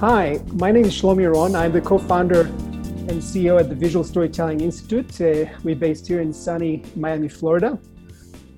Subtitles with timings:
[0.00, 1.54] Hi, my name is Shlomi Ron.
[1.54, 5.20] I'm the co-founder and CEO at the Visual Storytelling Institute.
[5.20, 7.78] Uh, we're based here in sunny Miami, Florida.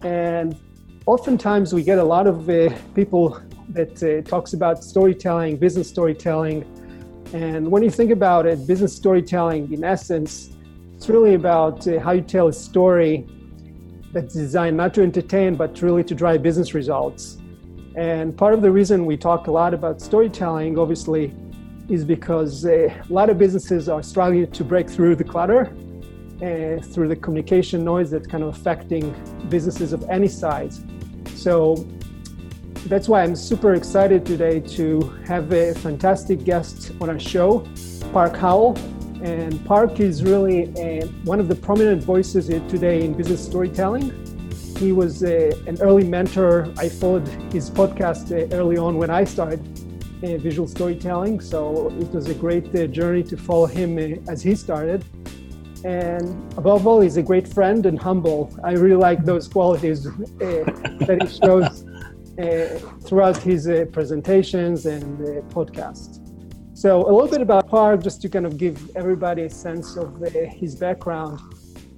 [0.00, 0.56] And
[1.04, 3.38] oftentimes we get a lot of uh, people
[3.68, 6.64] that uh, talks about storytelling, business storytelling.
[7.34, 10.56] And when you think about it, business storytelling, in essence,
[10.94, 13.26] it's really about uh, how you tell a story
[14.10, 17.36] that's designed not to entertain, but really to drive business results.
[17.96, 21.34] And part of the reason we talk a lot about storytelling, obviously,
[21.88, 25.74] is because uh, a lot of businesses are struggling to break through the clutter
[26.42, 29.14] uh, through the communication noise that's kind of affecting
[29.48, 30.84] businesses of any size.
[31.34, 31.86] So
[32.86, 37.66] that's why I'm super excited today to have a fantastic guest on our show,
[38.12, 38.76] Park Howell.
[39.22, 44.25] And Park is really a, one of the prominent voices today in business storytelling.
[44.76, 46.70] He was a, an early mentor.
[46.76, 49.60] I followed his podcast uh, early on when I started
[50.22, 51.40] uh, visual storytelling.
[51.40, 55.02] So it was a great uh, journey to follow him uh, as he started.
[55.84, 58.54] And above all, he's a great friend and humble.
[58.64, 60.10] I really like those qualities uh,
[60.40, 61.84] that he shows
[62.38, 65.18] uh, throughout his presentations and
[65.54, 66.20] podcasts.
[66.74, 70.20] So a little bit about Park, just to kind of give everybody a sense of
[70.32, 71.40] his background.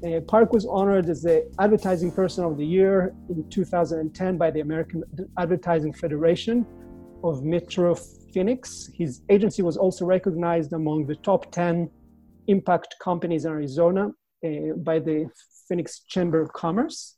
[0.06, 4.60] Uh, Park was honored as the Advertising Person of the Year in 2010 by the
[4.60, 5.02] American
[5.38, 6.64] Advertising Federation
[7.24, 7.96] of Metro
[8.32, 8.88] Phoenix.
[8.94, 11.90] His agency was also recognized among the top 10
[12.46, 14.12] impact companies in Arizona
[14.44, 15.28] uh, by the
[15.68, 17.16] Phoenix Chamber of Commerce.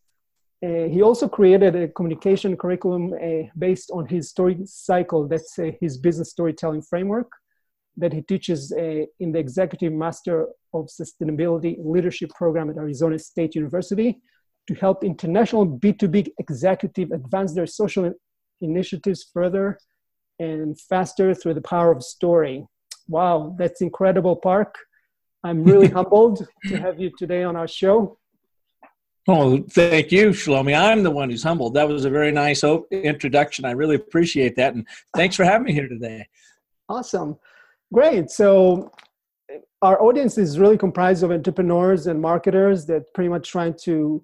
[0.65, 5.71] Uh, he also created a communication curriculum uh, based on his story cycle, that's uh,
[5.81, 7.31] his business storytelling framework
[7.97, 13.55] that he teaches uh, in the Executive Master of Sustainability Leadership Program at Arizona State
[13.55, 14.21] University
[14.67, 18.13] to help international B2B executives advance their social
[18.61, 19.79] initiatives further
[20.39, 22.65] and faster through the power of story.
[23.09, 24.77] Wow, that's incredible, Park.
[25.43, 28.19] I'm really humbled to have you today on our show.
[29.29, 30.79] Oh, thank you, Shlomi.
[30.79, 31.75] I'm the one who's humbled.
[31.75, 33.65] That was a very nice introduction.
[33.65, 34.75] I really appreciate that.
[34.75, 36.27] And thanks for having me here today.
[36.89, 37.39] Awesome.
[37.93, 38.31] Great.
[38.31, 38.91] So
[39.83, 44.23] our audience is really comprised of entrepreneurs and marketers that pretty much trying to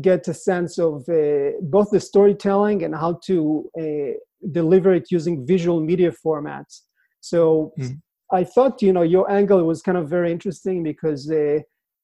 [0.00, 4.14] get a sense of uh, both the storytelling and how to uh,
[4.52, 6.82] deliver it using visual media formats.
[7.20, 8.00] So mm.
[8.32, 11.58] I thought, you know, your angle was kind of very interesting because uh,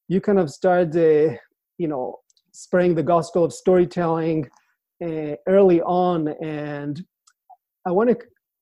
[0.09, 1.37] you kind of started, uh,
[1.79, 2.17] you know,
[2.53, 4.47] spreading the gospel of storytelling
[5.03, 7.03] uh, early on, and
[7.87, 8.19] I want to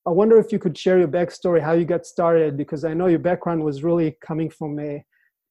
[0.07, 3.07] I wonder if you could share your backstory, how you got started, because I know
[3.07, 5.03] your background was really coming from a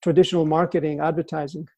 [0.02, 1.68] traditional marketing, advertising.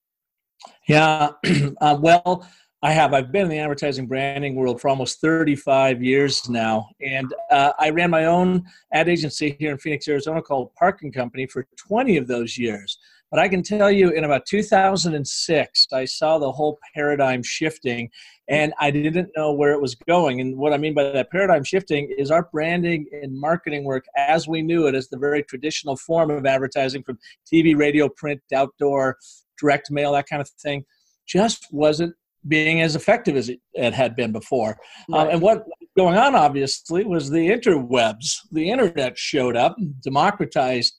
[0.86, 1.30] Yeah,
[1.80, 2.46] uh, well,
[2.80, 3.14] I have.
[3.14, 7.90] I've been in the advertising branding world for almost 35 years now, and uh, I
[7.90, 12.16] ran my own ad agency here in Phoenix, Arizona, called Park and Company for 20
[12.16, 12.96] of those years.
[13.30, 18.10] But I can tell you, in about 2006, I saw the whole paradigm shifting,
[18.48, 20.40] and I didn't know where it was going.
[20.40, 24.48] And what I mean by that paradigm shifting is our branding and marketing work as
[24.48, 27.18] we knew it as the very traditional form of advertising from
[27.52, 29.18] TV, radio, print, outdoor,
[29.58, 30.84] direct mail, that kind of thing,
[31.26, 32.14] just wasn't
[32.46, 33.60] being as effective as it,
[33.94, 34.78] had been before.
[35.12, 35.32] Uh, right.
[35.32, 35.64] And what
[35.96, 38.38] going on, obviously, was the interwebs.
[38.52, 40.94] The internet showed up, democratized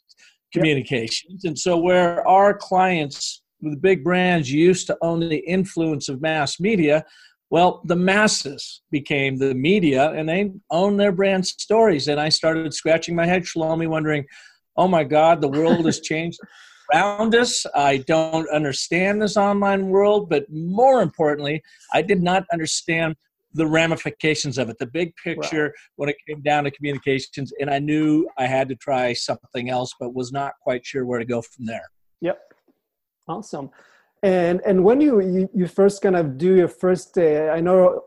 [0.54, 1.42] communications.
[1.44, 1.50] Yep.
[1.50, 6.60] And so, where our clients, the big brands, used to own the influence of mass
[6.60, 7.04] media,
[7.50, 12.08] well, the masses became the media and they own their brand stories.
[12.08, 14.26] And I started scratching my head, Shlomi, wondering,
[14.78, 16.40] oh my God, the world has changed
[16.94, 17.66] around us.
[17.76, 21.62] I don't understand this online world, but more importantly,
[21.94, 23.16] I did not understand
[23.54, 27.52] the ramifications of it, the big picture when it came down to communications.
[27.60, 31.20] And I knew I had to try something else, but was not quite sure where
[31.20, 31.90] to go from there.
[32.22, 32.40] Yep.
[33.28, 33.70] Awesome.
[34.22, 38.04] And and when you you, you first kind of do your first, uh, I know,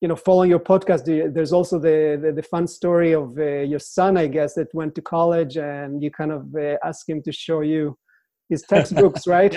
[0.00, 3.78] you know, following your podcast, there's also the the, the fun story of uh, your
[3.78, 7.30] son, I guess, that went to college, and you kind of uh, ask him to
[7.30, 7.96] show you
[8.48, 9.56] his textbooks, right?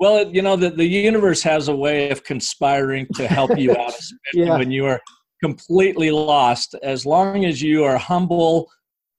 [0.00, 3.90] Well, you know, the, the universe has a way of conspiring to help you out,
[3.90, 4.58] especially yeah.
[4.58, 5.00] when you are
[5.42, 8.68] completely lost, as long as you are humble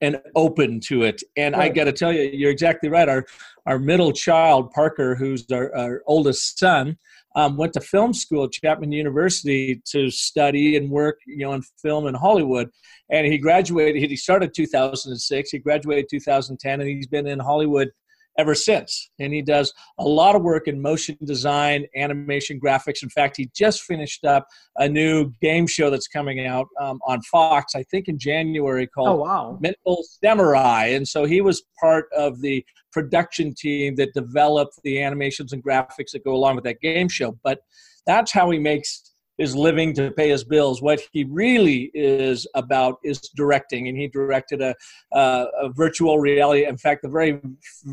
[0.02, 1.22] and open to it.
[1.38, 1.72] And right.
[1.72, 3.08] I got to tell you, you're exactly right.
[3.08, 3.26] Our,
[3.66, 6.98] our middle child, Parker, who's our, our oldest son,
[7.36, 11.62] um, went to film school at Chapman University to study and work, you know, in
[11.82, 12.70] film in Hollywood.
[13.10, 14.10] And he graduated.
[14.10, 15.50] He started 2006.
[15.50, 17.92] He graduated 2010, and he's been in Hollywood
[18.38, 19.10] ever since.
[19.20, 23.04] And he does a lot of work in motion design, animation, graphics.
[23.04, 24.48] In fact, he just finished up
[24.78, 29.10] a new game show that's coming out um, on Fox, I think in January, called
[29.10, 29.58] oh, wow.
[29.62, 30.88] Mental Samurai.
[30.88, 36.12] And so he was part of the production team that developed the animations and graphics
[36.14, 37.38] that go along with that game show.
[37.44, 37.60] But
[38.06, 40.82] that's how he makes is living to pay his bills.
[40.82, 44.76] What he really is about is directing, and he directed a,
[45.12, 46.66] uh, a virtual reality.
[46.66, 47.40] In fact, the very,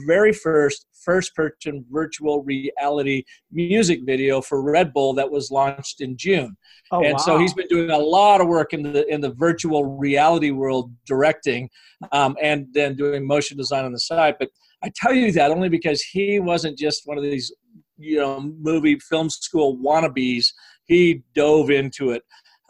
[0.06, 6.56] very first first-person virtual reality music video for Red Bull that was launched in June.
[6.92, 7.18] Oh, and wow.
[7.18, 10.92] so he's been doing a lot of work in the in the virtual reality world,
[11.06, 11.68] directing,
[12.12, 14.36] um, and then doing motion design on the side.
[14.38, 14.50] But
[14.84, 17.52] I tell you that only because he wasn't just one of these
[17.98, 20.46] you know movie film school wannabes
[20.92, 22.22] he dove into it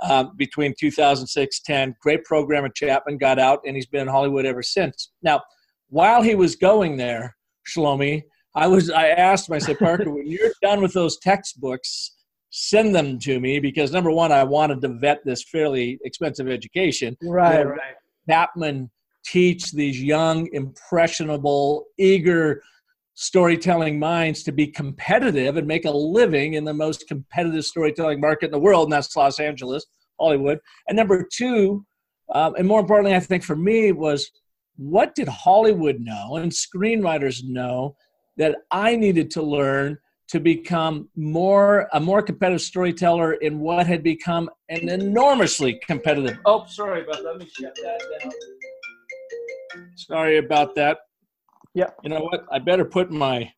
[0.02, 4.46] um, between 2006 10 great program at chapman got out and he's been in hollywood
[4.46, 5.10] ever since.
[5.22, 5.42] Now
[5.88, 7.36] while he was going there
[7.68, 8.22] shlomi
[8.54, 12.16] i was i asked him i said parker when you're done with those textbooks
[12.50, 17.16] send them to me because number one i wanted to vet this fairly expensive education.
[17.22, 17.94] Right you know, right
[18.28, 18.90] chapman
[19.24, 22.62] teach these young impressionable eager
[23.14, 28.46] storytelling minds to be competitive and make a living in the most competitive storytelling market
[28.46, 29.86] in the world, and that's Los Angeles,
[30.18, 30.58] Hollywood.
[30.88, 31.84] And number two,
[32.34, 34.30] um, and more importantly, I think for me, was
[34.76, 37.96] what did Hollywood know and screenwriters know
[38.38, 39.98] that I needed to learn
[40.28, 46.38] to become more a more competitive storyteller in what had become an enormously competitive.
[46.46, 47.24] Oh, sorry about that.
[47.24, 48.32] Let me shut that down.
[49.96, 50.98] Sorry about that.
[51.74, 51.90] Yeah.
[52.02, 52.44] You know what?
[52.50, 53.50] I better put my.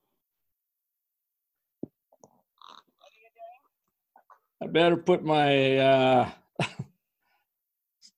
[4.63, 5.77] I better put my.
[5.79, 6.31] Uh,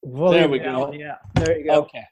[0.03, 0.93] there we go.
[0.93, 1.83] Yeah, there you go.
[1.83, 2.05] Okay.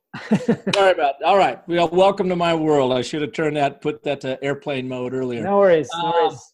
[0.72, 1.18] Sorry about.
[1.20, 1.26] That.
[1.26, 1.66] All right.
[1.68, 2.92] Well, welcome to my world.
[2.92, 5.42] I should have turned that, put that to airplane mode earlier.
[5.42, 5.90] No worries.
[5.92, 6.52] No um, worries.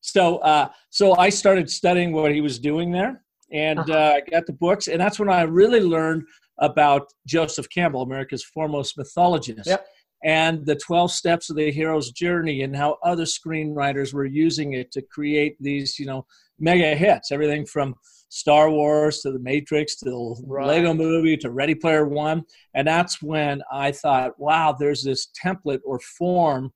[0.00, 3.92] so, uh, so I started studying what he was doing there, and uh-huh.
[3.92, 6.24] uh, got the books, and that's when I really learned
[6.58, 9.68] about Joseph Campbell, America's foremost mythologist.
[9.68, 9.86] Yep
[10.24, 14.92] and the 12 steps of the hero's journey and how other screenwriters were using it
[14.92, 16.26] to create these you know
[16.58, 17.32] mega hits.
[17.32, 17.94] Everything from
[18.28, 20.66] star wars to the matrix to the right.
[20.66, 22.42] lego movie to ready player one.
[22.74, 26.72] And that's when i thought wow there's this template or form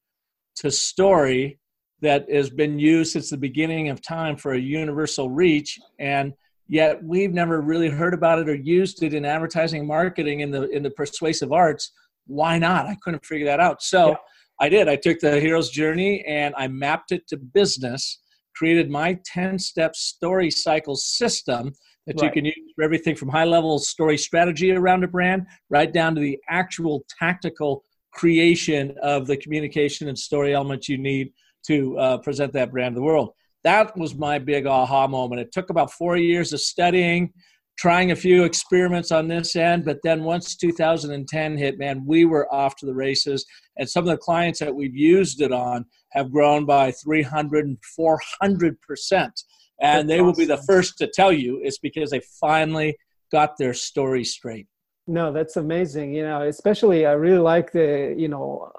[0.56, 1.58] to story
[2.00, 5.78] that has been used since the beginning of time for a universal reach.
[5.98, 6.34] And
[6.68, 10.68] yet we've never really heard about it or used it in advertising marketing in the
[10.70, 11.92] in the persuasive arts
[12.26, 12.86] why not?
[12.86, 13.82] I couldn't figure that out.
[13.82, 14.16] So yeah.
[14.60, 14.88] I did.
[14.88, 18.20] I took the hero's journey and I mapped it to business,
[18.54, 21.72] created my 10 step story cycle system
[22.06, 22.26] that right.
[22.26, 26.14] you can use for everything from high level story strategy around a brand right down
[26.14, 27.82] to the actual tactical
[28.12, 31.32] creation of the communication and story elements you need
[31.66, 33.30] to uh, present that brand to the world.
[33.64, 35.40] That was my big aha moment.
[35.40, 37.32] It took about four years of studying,
[37.78, 42.52] trying a few experiments on this end, but then once 2010 hit, man, we were
[42.52, 43.44] off to the races.
[43.76, 47.78] And some of the clients that we've used it on have grown by 300 and
[47.94, 49.42] 400 percent.
[49.80, 52.96] And they will be the first to tell you it's because they finally
[53.30, 54.66] got their story straight.
[55.06, 56.14] No, that's amazing.
[56.14, 58.72] You know, especially I really like the, you know,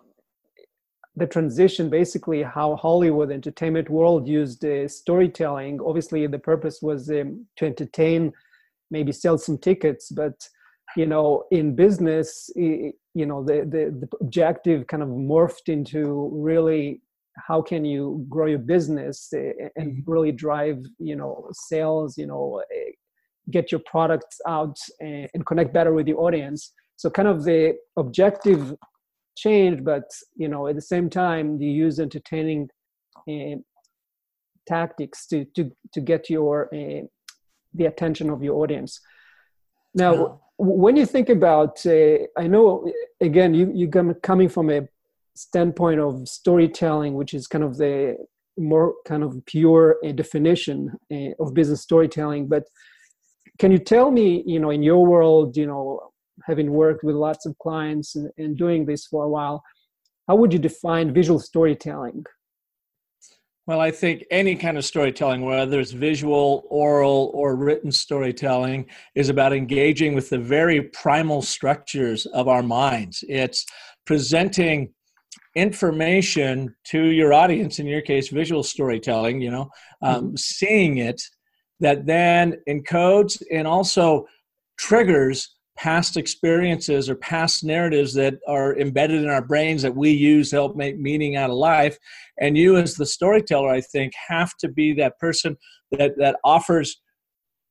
[1.15, 7.44] the transition basically how hollywood entertainment world used uh, storytelling obviously the purpose was um,
[7.55, 8.31] to entertain
[8.91, 10.33] maybe sell some tickets but
[10.95, 17.01] you know in business you know the, the, the objective kind of morphed into really
[17.47, 20.11] how can you grow your business eh, and mm-hmm.
[20.11, 22.91] really drive you know sales you know eh,
[23.51, 27.75] get your products out and, and connect better with the audience so kind of the
[27.97, 28.73] objective
[29.35, 32.67] changed but you know at the same time you use entertaining
[33.29, 33.56] uh,
[34.67, 37.06] tactics to to to get your uh,
[37.77, 38.99] the attention of your audience.
[39.93, 42.91] Now, when you think about, uh, I know
[43.21, 44.81] again you you come coming from a
[45.35, 48.17] standpoint of storytelling, which is kind of the
[48.57, 52.47] more kind of pure uh, definition uh, of business storytelling.
[52.47, 52.63] But
[53.59, 56.11] can you tell me, you know, in your world, you know,
[56.45, 59.63] having worked with lots of clients and, and doing this for a while,
[60.27, 62.25] how would you define visual storytelling?
[63.68, 69.28] Well, I think any kind of storytelling, whether it's visual, oral, or written storytelling, is
[69.28, 73.26] about engaging with the very primal structures of our minds.
[73.28, 73.66] It's
[74.06, 74.94] presenting
[75.56, 79.69] information to your audience, in your case, visual storytelling, you know,
[80.02, 80.36] um, mm-hmm.
[80.38, 81.21] seeing it
[81.81, 84.28] that then encodes and also
[84.78, 90.49] triggers past experiences or past narratives that are embedded in our brains that we use
[90.49, 91.97] to help make meaning out of life.
[92.39, 95.55] And you, as the storyteller, I think, have to be that person
[95.91, 96.99] that, that offers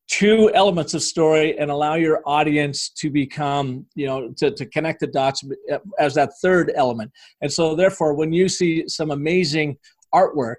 [0.09, 5.01] two elements of story and allow your audience to become you know to, to connect
[5.01, 5.43] the dots
[5.99, 7.11] as that third element
[7.41, 9.77] and so therefore when you see some amazing
[10.15, 10.57] artwork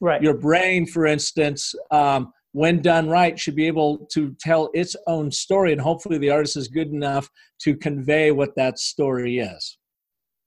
[0.00, 4.96] right your brain for instance um, when done right should be able to tell its
[5.06, 7.30] own story and hopefully the artist is good enough
[7.60, 9.78] to convey what that story is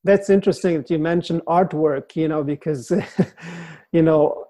[0.04, 2.92] that's interesting that you mentioned artwork you know because
[3.94, 4.46] you know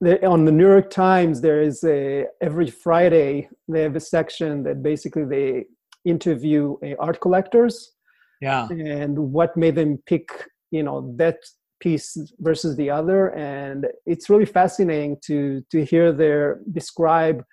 [0.00, 4.82] on the New York Times, there is a every Friday they have a section that
[4.82, 5.64] basically they
[6.04, 7.92] interview uh, art collectors.
[8.40, 8.68] Yeah.
[8.68, 10.28] And what made them pick,
[10.70, 11.38] you know, that
[11.80, 17.44] piece versus the other, and it's really fascinating to to hear their describe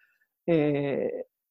[0.51, 1.07] uh,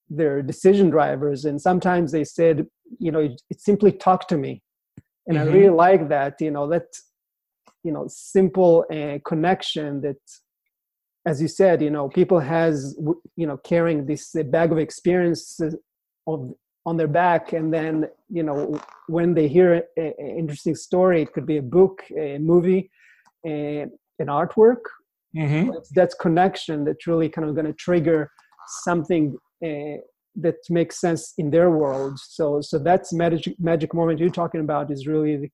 [0.09, 1.45] their decision drivers.
[1.45, 2.66] And sometimes they said,
[2.99, 4.62] you know, it, it simply talked to me,
[5.26, 5.49] and mm-hmm.
[5.49, 6.40] I really like that.
[6.40, 6.87] You know that,
[7.83, 10.19] you know, simple uh, connection that
[11.26, 12.95] as you said you know people has
[13.35, 15.75] you know carrying this bag of experiences
[16.26, 16.52] of
[16.87, 21.47] on their back and then you know when they hear an interesting story it could
[21.47, 22.91] be a book a movie
[23.47, 23.87] a,
[24.19, 24.83] an artwork
[25.37, 25.71] mm-hmm.
[25.95, 28.31] that's connection that's really kind of going to trigger
[28.83, 29.97] something uh,
[30.37, 34.91] that makes sense in their world so so that's magic magic moment you're talking about
[34.91, 35.50] is really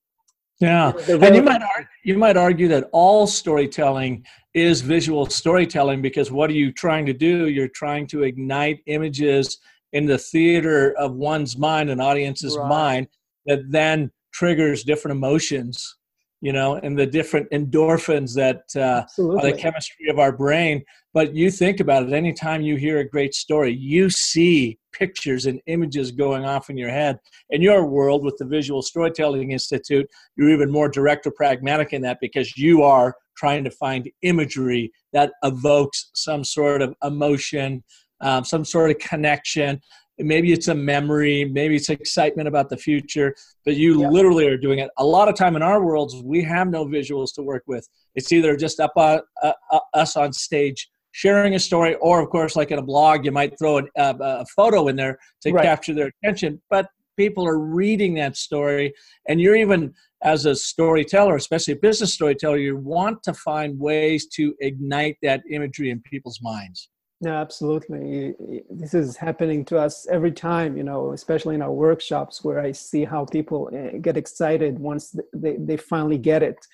[0.61, 6.31] yeah, and you might argue, you might argue that all storytelling is visual storytelling because
[6.31, 7.49] what are you trying to do?
[7.49, 9.57] You're trying to ignite images
[9.93, 12.69] in the theater of one's mind, an audience's right.
[12.69, 13.09] mind,
[13.47, 15.97] that then triggers different emotions
[16.41, 20.83] you know, and the different endorphins that uh, are the chemistry of our brain.
[21.13, 25.61] But you think about it, anytime you hear a great story, you see pictures and
[25.67, 27.19] images going off in your head.
[27.51, 32.03] In your world, with the Visual Storytelling Institute, you're even more direct or pragmatic in
[32.03, 37.85] that because you are trying to find imagery that evokes some sort of emotion,
[38.21, 39.81] um, some sort of connection,
[40.23, 43.35] maybe it's a memory maybe it's excitement about the future
[43.65, 44.09] but you yeah.
[44.09, 44.91] literally are doing it.
[44.99, 47.89] A lot of time in our worlds we have no visuals to work with.
[48.15, 52.31] It's either just up on, uh, uh, us on stage sharing a story or of
[52.31, 55.65] course like in a blog you might throw a, a photo in there to right.
[55.65, 56.87] capture their attention but
[57.17, 58.95] people are reading that story.
[59.29, 64.27] And you're even as a storyteller especially a business storyteller you want to find ways
[64.27, 66.91] to ignite that imagery in people's minds
[67.23, 68.35] no, absolutely.
[68.71, 72.73] This is happening to us every time, you know, especially in our workshops where I
[72.73, 76.67] see how people eh, get excited once they, they finally get it.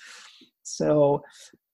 [0.63, 1.25] So,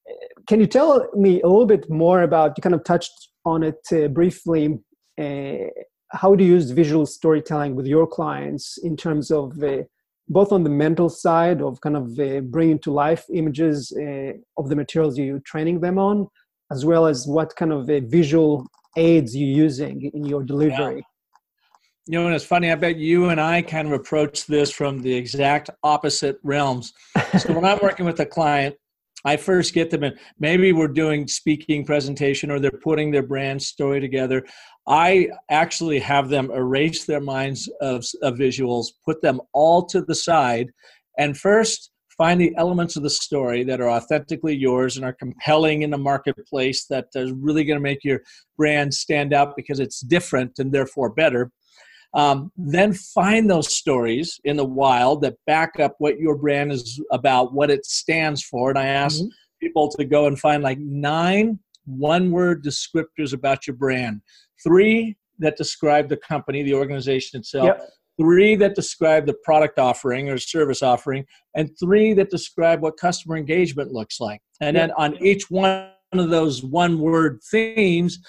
[0.09, 0.13] eh,
[0.47, 3.85] can you tell me a little bit more about, you kind of touched on it
[3.91, 4.79] uh, briefly,
[5.21, 5.69] uh,
[6.11, 9.83] how do you use visual storytelling with your clients in terms of uh,
[10.29, 12.15] both on the mental side of kind of
[12.49, 13.91] bringing to life images
[14.57, 16.27] of the materials you're training them on?
[16.73, 18.65] As well as what kind of visual
[18.97, 20.97] aids you're using in your delivery.
[20.97, 21.01] Yeah.
[22.05, 25.01] You know, and it's funny, I bet you and I kind of approach this from
[25.01, 26.91] the exact opposite realms.
[27.39, 28.75] so when I'm working with a client,
[29.25, 30.17] I first get them in.
[30.37, 34.45] Maybe we're doing speaking presentation or they're putting their brand story together.
[34.85, 40.15] I actually have them erase their minds of, of visuals, put them all to the
[40.15, 40.71] side,
[41.17, 45.81] and first find the elements of the story that are authentically yours and are compelling
[45.81, 48.21] in the marketplace that is really going to make your
[48.57, 51.51] brand stand out because it's different and therefore better.
[52.13, 57.01] Um, then find those stories in the wild that back up what your brand is
[57.11, 58.69] about, what it stands for.
[58.69, 59.29] And I ask mm-hmm.
[59.59, 64.21] people to go and find like nine one word descriptors about your brand,
[64.63, 67.89] three that describe the company, the organization itself, yep
[68.19, 73.37] three that describe the product offering or service offering, and three that describe what customer
[73.37, 74.41] engagement looks like.
[74.61, 78.19] And then on each one of those one word themes,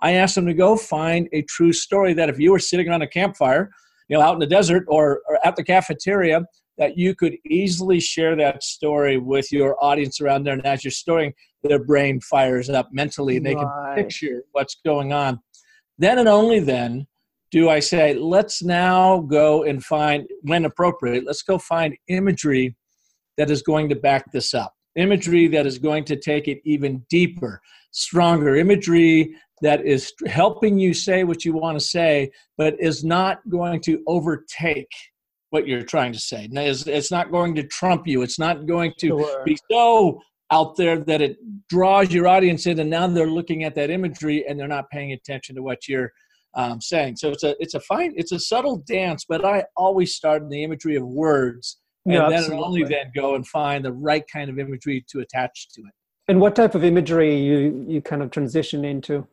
[0.00, 3.02] I ask them to go find a true story that if you were sitting on
[3.02, 3.70] a campfire,
[4.08, 6.42] you know, out in the desert or, or at the cafeteria,
[6.78, 10.54] that you could easily share that story with your audience around there.
[10.54, 11.32] And as you're storing,
[11.62, 13.94] their brain fires up mentally and they right.
[13.94, 15.38] can picture what's going on.
[15.98, 17.06] Then and only then
[17.52, 22.74] do I say, let's now go and find, when appropriate, let's go find imagery
[23.36, 24.74] that is going to back this up?
[24.96, 30.94] Imagery that is going to take it even deeper, stronger, imagery that is helping you
[30.94, 34.90] say what you want to say, but is not going to overtake
[35.50, 36.48] what you're trying to say.
[36.50, 38.22] It's not going to trump you.
[38.22, 39.44] It's not going to sure.
[39.44, 41.36] be so out there that it
[41.68, 45.12] draws your audience in, and now they're looking at that imagery and they're not paying
[45.12, 46.10] attention to what you're
[46.54, 47.16] um, saying.
[47.16, 50.48] So it's a it's a fine it's a subtle dance, but I always start in
[50.48, 54.58] the imagery of words, and then only then go and find the right kind of
[54.58, 55.94] imagery to attach to it.
[56.28, 59.26] And what type of imagery you you kind of transition into?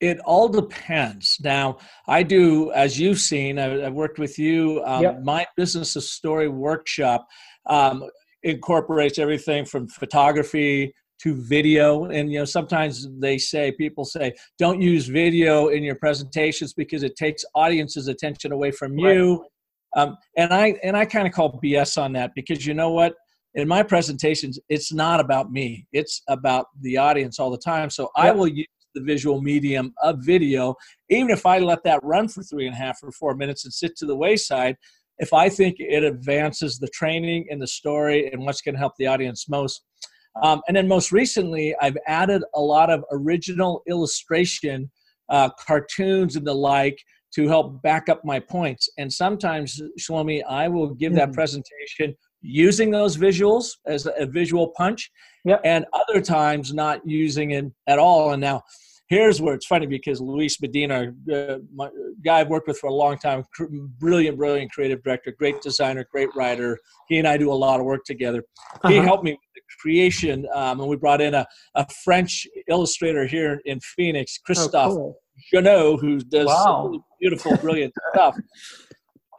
[0.00, 1.36] It all depends.
[1.44, 1.78] Now,
[2.08, 4.82] I do, as you've seen, I, I've worked with you.
[4.84, 5.22] Um, Yep.
[5.22, 7.28] My business of story workshop
[7.66, 8.10] um,
[8.42, 10.92] incorporates everything from photography
[11.22, 12.06] to video.
[12.06, 17.02] And you know, sometimes they say people say, "Don't use video in your presentations because
[17.02, 19.44] it takes audience's attention away from you."
[19.96, 23.14] Um, and I and I kind of call BS on that because you know what?
[23.54, 27.90] In my presentations, it's not about me; it's about the audience all the time.
[27.90, 30.74] So I will use the visual medium of video,
[31.08, 33.72] even if I let that run for three and a half or four minutes and
[33.72, 34.76] sit to the wayside.
[35.18, 38.94] If I think it advances the training and the story and what's going to help
[38.98, 39.84] the audience most.
[40.42, 44.90] Um, and then most recently, I've added a lot of original illustration,
[45.28, 46.98] uh, cartoons and the like
[47.34, 48.88] to help back up my points.
[48.98, 51.34] And sometimes, Shlomi, I will give that Mhm.
[51.34, 55.10] presentation using those visuals as a visual punch,
[55.44, 55.60] Yep.
[55.64, 58.32] and other times not using it at all.
[58.32, 58.62] And now,
[59.12, 61.90] here's where it's funny because Luis Medina, uh, my
[62.24, 63.66] guy I've worked with for a long time, cr-
[63.98, 66.78] brilliant, brilliant creative director, great designer, great writer.
[67.08, 68.42] He and I do a lot of work together.
[68.88, 69.02] He Uh-huh.
[69.02, 73.60] helped me with the creation, um, and we brought in a, a French illustrator here
[73.66, 75.18] in Phoenix, Oh, Christophe cool.
[75.54, 76.64] Janot, who does Wow.
[76.64, 78.34] some really beautiful, brilliant stuff.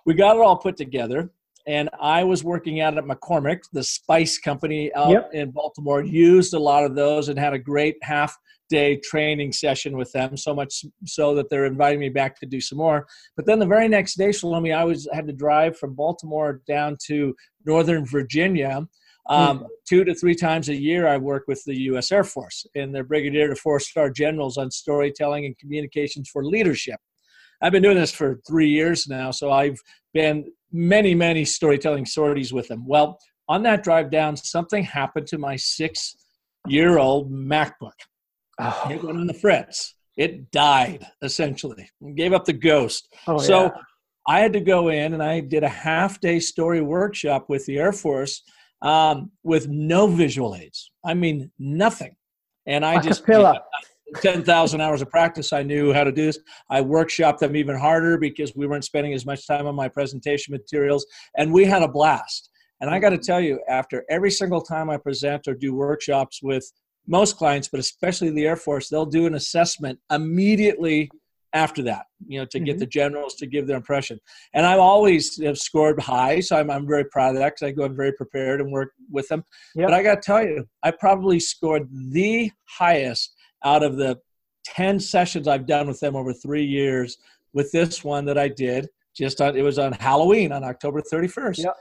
[0.05, 1.31] We got it all put together,
[1.65, 5.29] and I was working out at McCormick, the spice company out Yep.
[5.33, 6.03] in Baltimore.
[6.03, 8.37] Used a lot of those and had a great half
[8.73, 10.35] day training session with them.
[10.35, 13.05] So much so that they're inviting me back to do some more.
[13.35, 16.97] But then the very next day, Shlomi, I was had to drive from Baltimore down
[17.07, 18.87] to Northern Virginia.
[19.29, 22.11] Um, Two to three times a year, I work with the U.S.
[22.11, 26.99] Air Force and their brigadier to four-star generals on storytelling and communications for leadership.
[27.61, 29.79] I've been doing this for three years now, so I've
[30.13, 32.85] been many, many storytelling sorties with them.
[32.85, 37.99] Well, on that drive down, something happened to my six-year-old MacBook.
[38.59, 39.95] Oh, It went on the fritz.
[40.15, 41.89] It died essentially.
[42.15, 43.13] Gave up the ghost.
[43.27, 43.71] oh, so yeah.
[44.27, 47.77] I had to go in and I did a half day story workshop with the
[47.77, 48.43] Air Force
[48.81, 50.91] um, with no visual aids.
[51.03, 52.15] I mean, nothing.
[52.65, 53.61] And I just, cappella.
[54.21, 56.37] 10,000 hours of practice, I knew how to do this.
[56.69, 60.51] I workshopped them even harder because we weren't spending as much time on my presentation
[60.51, 61.05] materials.
[61.35, 62.51] And we had a blast.
[62.79, 66.41] And I got to tell you, after every single time I present or do workshops
[66.43, 66.69] with
[67.07, 71.09] most clients, but especially the Air Force, they'll do an assessment immediately
[71.53, 72.79] after that, you know, to get Mhm.
[72.79, 74.19] the generals to give their impression.
[74.55, 77.71] And I've always have scored high, so I'm, I'm very proud of that because I
[77.71, 79.43] go in very prepared and work with them.
[79.75, 79.87] Yep.
[79.89, 84.19] But I got to tell you, I probably scored the highest out of the
[84.65, 87.17] 10 sessions I've done with them over three years
[87.53, 91.59] with this one that I did just on, it was on Halloween on October 31st.
[91.59, 91.77] Yep.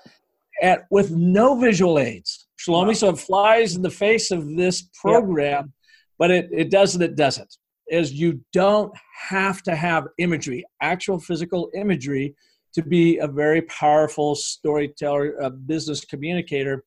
[0.62, 2.46] And with no visual aids.
[2.59, 2.92] Shlomi, Wow.
[2.92, 5.72] so it flies in the face of this program,
[6.18, 7.57] but it, it does and it doesn't.
[7.88, 8.92] Is you don't
[9.29, 12.35] have to have imagery, actual physical imagery,
[12.75, 16.85] to be a very powerful storyteller, a business communicator,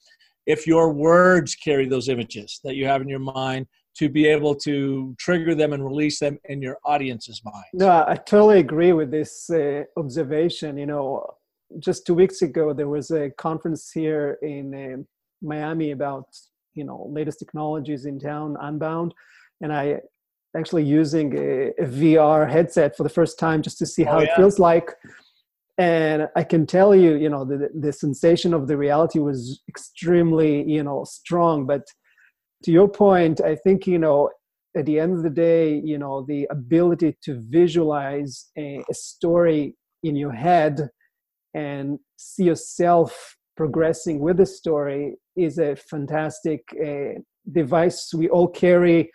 [0.47, 4.55] if your words carry those images that you have in your mind to be able
[4.55, 7.65] to trigger them and release them in your audience's mind.
[7.73, 10.77] No, I totally agree with this uh, observation.
[10.77, 11.35] You know,
[11.79, 15.07] just two weeks ago there was a conference here in um
[15.41, 16.27] Miami about
[16.73, 19.13] you know latest technologies in town, Unbound,
[19.61, 20.01] and I
[20.57, 24.21] actually using a, a VR headset for the first time just to see how Oh,
[24.21, 24.93] it feels like.
[25.77, 30.63] And I can tell you, you know, the the sensation of the reality was extremely,
[30.63, 31.65] you know, strong.
[31.65, 31.83] But
[32.63, 34.29] to your point, I think you know
[34.77, 39.75] at the end of the day, you know, the ability to visualize a, a story
[40.03, 40.89] in your head
[41.55, 47.13] and see yourself progressing with the story is a fantastic uh,
[47.59, 49.09] device we all carry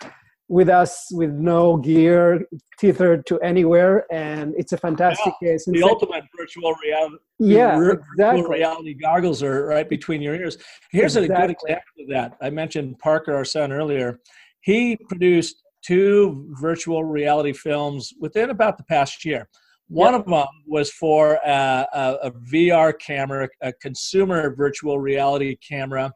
[0.49, 2.45] with us with no gear
[2.79, 7.17] tethered to anywhere and it's a fantastic uh, The ultimate virtual reality.
[7.39, 10.57] yeah virtual exactly reality goggles are right between your ears.
[10.91, 12.37] Here's a good example of that.
[12.43, 14.19] I mentioned Parker, our son, earlier.
[14.63, 15.55] He produced
[15.87, 19.49] two virtual reality films within about the past year.
[19.91, 26.13] One of them was for a, a, a VR camera, a consumer virtual reality camera.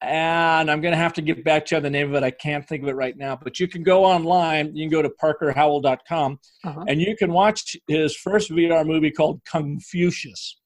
[0.00, 2.24] And I'm going to have to get back to you on the name of it.
[2.24, 4.74] I can't think of it right now, but you can go online.
[4.76, 6.84] You can go to parkerhowell.com Uh-huh.
[6.88, 10.58] and you can watch his first VR movie called Confucius.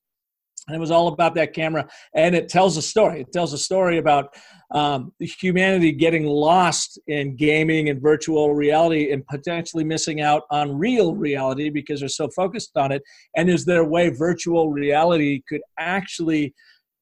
[0.67, 1.89] And it was all about that camera.
[2.15, 3.21] And it tells a story.
[3.21, 4.35] It tells a story about
[4.73, 11.15] um, humanity getting lost in gaming and virtual reality and potentially missing out on real
[11.15, 13.03] reality because they're so focused on it.
[13.37, 16.53] And is there a way virtual reality could actually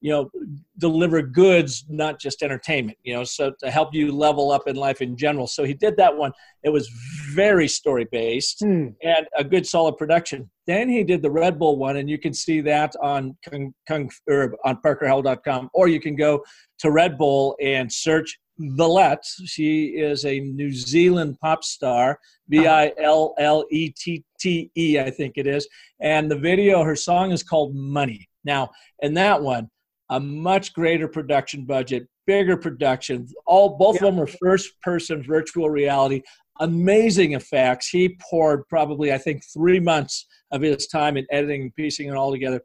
[0.04, 0.30] you know
[0.76, 5.00] deliver goods not just entertainment you know so to help you level up in life
[5.00, 6.30] in general so he did that one
[6.62, 6.88] it was
[7.32, 8.88] very story based hmm.
[9.02, 12.34] and a good solid production then he did the red bull one and you can
[12.34, 16.44] see that on Kung, Kung, or on parkerhowell.com or you can go
[16.80, 19.24] to red bull and search Villette.
[19.46, 25.00] She is a New Zealand pop star, V I L L E T T E,
[25.00, 25.66] I think it is.
[26.00, 28.28] And the video, her song is called Money.
[28.44, 29.68] Now, in that one,
[30.10, 33.26] a much greater production budget, bigger production.
[33.46, 34.08] All both yeah.
[34.08, 36.22] of them are first person virtual reality.
[36.60, 37.88] Amazing effects.
[37.88, 42.14] He poured probably, I think, three months of his time in editing and piecing it
[42.14, 42.60] all together.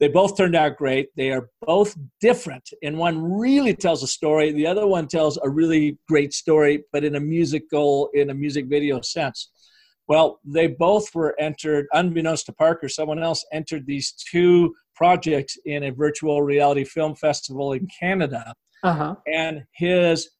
[0.00, 1.08] They both turned out great.
[1.16, 2.68] They are both different.
[2.82, 7.04] And one really tells a story, the other one tells a really great story, but
[7.04, 9.50] in a musical, in a music video sense.
[10.06, 15.84] Well, they both were entered, unbeknownst to Parker, someone else entered these two projects in
[15.84, 18.54] a virtual reality film festival in Canada.
[18.82, 19.16] Uh-huh.
[19.32, 20.30] And his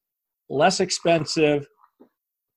[0.49, 1.67] less expensive,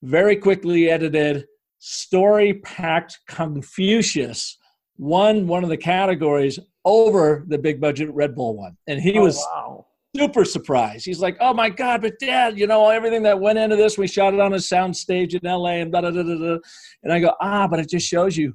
[0.03, 1.47] very quickly edited,
[1.79, 4.59] story packed Confucius
[4.99, 8.77] won one of the categories over the big budget Red Bull one.
[8.87, 11.05] And he oh, was wow super surprised.
[11.05, 13.99] He's like, "Oh my god, but Dad, you know everything that went into this.
[13.99, 15.81] We shot it on a sound stage in L.A.
[15.81, 16.59] and da da da da."
[17.03, 18.55] And I go, "Ah, but it just shows you."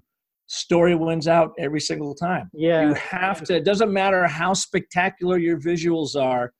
[0.53, 2.47] Story wins out every single time.
[2.53, 3.55] Yeah, you have to.
[3.55, 6.53] It doesn't matter how spectacular your visuals are.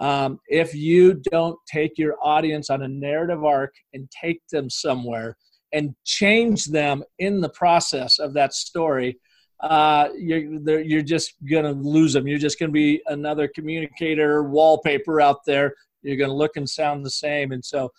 [0.00, 5.36] Um, if you don't take your audience on a narrative arc and take them somewhere
[5.74, 9.20] and change them in the process of that story,
[9.60, 12.26] uh, you're you're just gonna lose them.
[12.26, 15.74] You're just gonna be another communicator wallpaper out there.
[16.00, 17.90] You're gonna look and sound the same, and so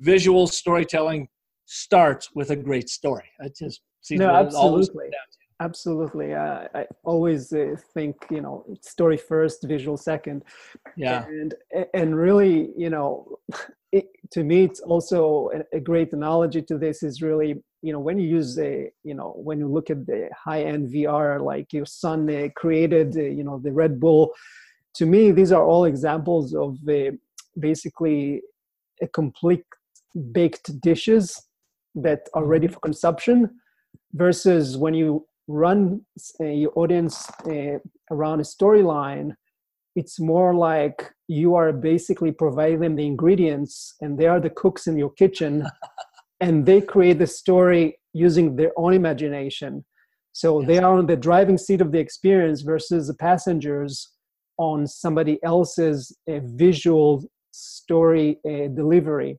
[0.00, 1.28] visual storytelling
[1.66, 3.30] starts with a great story.
[3.40, 5.10] I just see no, absolutely.
[5.60, 10.42] Absolutely, uh, I always uh, think you know story first, visual second.
[10.96, 11.54] Yeah, and
[11.94, 13.38] and really, you know,
[13.92, 17.98] it, to me, it's also a, a great analogy to this is really you know
[17.98, 21.72] when you use a you know when you look at the high end vr like
[21.72, 24.32] your son uh, created uh, you know the red bull
[24.94, 27.10] to me these are all examples of uh,
[27.58, 28.40] basically
[29.02, 29.64] a complete
[30.30, 31.48] baked dishes
[31.94, 33.50] that are ready for consumption
[34.14, 36.00] versus when you run
[36.40, 37.78] uh, your audience uh,
[38.10, 39.32] around a storyline
[39.94, 44.86] it's more like you are basically providing them the ingredients and they are the cooks
[44.86, 45.66] in your kitchen
[46.40, 49.84] and they create the story using their own imagination
[50.32, 50.68] so yes.
[50.68, 54.12] they are on the driving seat of the experience versus the passengers
[54.58, 59.38] on somebody else's uh, visual story uh, delivery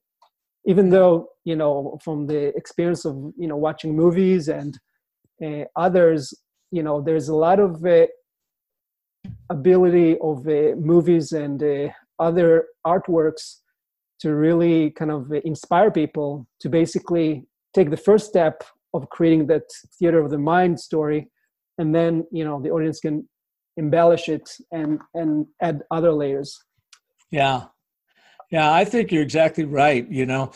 [0.66, 4.80] even though you know from the experience of you know watching movies and
[5.44, 6.34] uh, others
[6.72, 8.06] you know there's a lot of uh,
[9.50, 13.60] ability of uh, movies and uh, other artworks
[14.20, 19.64] to really kind of inspire people to basically take the first step of creating that
[20.00, 21.30] theater of the mind story
[21.78, 23.28] and then you know the audience can
[23.78, 26.58] embellish it and and add other layers.
[27.32, 27.64] Yeah
[28.54, 30.52] yeah i think you're exactly right you know.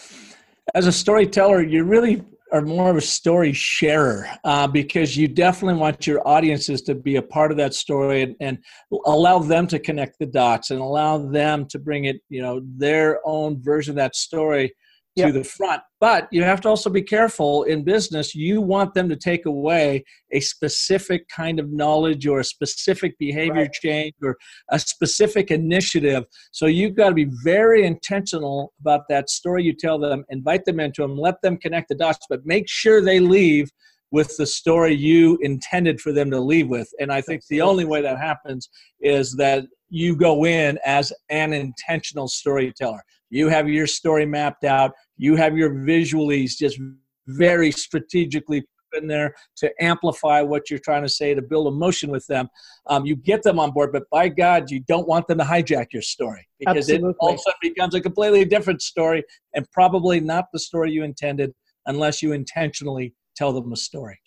[0.75, 5.79] As a storyteller you really are more of a story sharer uh, because you definitely
[5.79, 8.57] want your audiences to be a part of that story and, and,
[9.05, 13.19] allow them to connect the dots and allow them to bring it you know their
[13.25, 14.71] own version of that story
[15.17, 15.34] to yep.
[15.34, 15.82] the front.
[15.99, 18.36] But you have to also be careful in business.
[18.36, 23.63] You want them to take away a specific kind of knowledge or a specific behavior
[23.63, 23.73] right.
[23.73, 24.38] change or
[24.71, 26.25] a specific initiative.
[26.51, 30.80] So you've got to be very intentional about that story you tell them, invite them
[30.80, 33.71] into them, let them connect the dots, but make sure they leave
[34.12, 36.89] with the story you intended for them to leave with.
[36.99, 38.69] And I think the only way that happens
[39.01, 43.03] is that you go in as an intentional storyteller.
[43.30, 44.91] You have your story mapped out.
[45.17, 46.80] You have your visuals just
[47.27, 52.25] very strategically in there to amplify what you're trying to say to build emotion with
[52.27, 52.47] them.
[52.88, 55.88] Um, you get them on board, but by God, you don't want them to hijack
[55.91, 57.10] your story because Absolutely.
[57.10, 60.91] it all of a sudden becomes a completely different story and probably not the story
[60.91, 61.53] you intended
[61.86, 64.19] unless you intentionally tell them a story.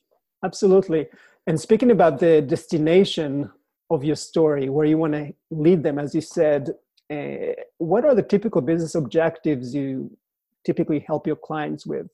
[0.44, 1.06] Absolutely.
[1.46, 3.50] And speaking about the destination
[3.90, 6.70] of your story, where you want to lead them, as you said,
[7.12, 10.16] uh, what are the typical business objectives you
[10.64, 12.08] typically help your clients with?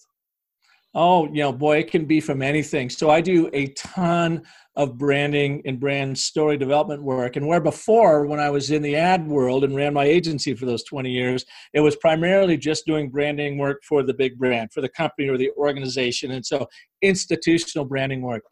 [0.99, 2.89] Oh, you know, boy, it can be from anything.
[2.89, 4.43] So I do a ton
[4.77, 7.37] of branding and brand story development work.
[7.37, 10.65] And where before, when I was in the ad world and ran my agency for
[10.65, 14.81] those 20 years, it was primarily just doing branding work for the big brand, for
[14.81, 16.31] the company or the organization.
[16.31, 16.67] And so
[17.03, 18.45] institutional branding work.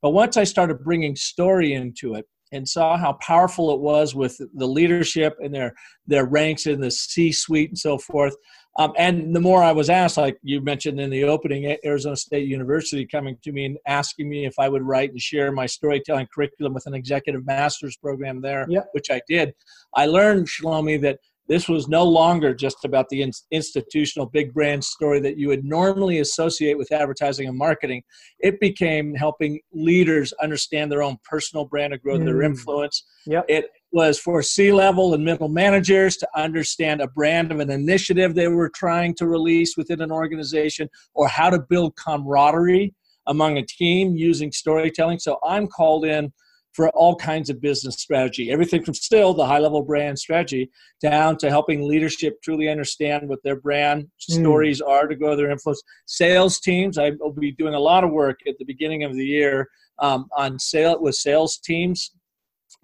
[0.00, 4.40] But once I started bringing story into it, and saw how powerful it was with
[4.54, 5.72] the leadership and their
[6.06, 8.34] their ranks in the C suite and so forth.
[8.78, 12.46] Um, and the more I was asked, like you mentioned in the opening, Arizona State
[12.46, 16.28] University coming to me and asking me if I would write and share my storytelling
[16.32, 18.88] curriculum with an executive master's program there, yep.
[18.92, 19.54] which I did.
[19.94, 21.18] I learned, Shlomi, that
[21.50, 25.64] this was no longer just about the in- institutional big brand story that you would
[25.64, 28.04] normally associate with advertising and marketing.
[28.38, 32.24] It became helping leaders understand their own personal brand and grow mm.
[32.24, 33.04] their influence.
[33.26, 33.46] Yep.
[33.48, 38.34] It was for C level and middle managers to understand a brand of an initiative
[38.34, 42.94] they were trying to release within an organization or how to build camaraderie
[43.26, 45.18] among a team using storytelling.
[45.18, 46.32] So I'm called in
[46.72, 48.50] for all kinds of business strategy.
[48.50, 50.70] Everything from still the high level brand strategy
[51.02, 54.40] down to helping leadership truly understand what their brand mm.
[54.40, 55.82] stories are to grow their influence.
[56.06, 59.26] Sales teams, I will be doing a lot of work at the beginning of the
[59.26, 62.12] year um, on sale with sales teams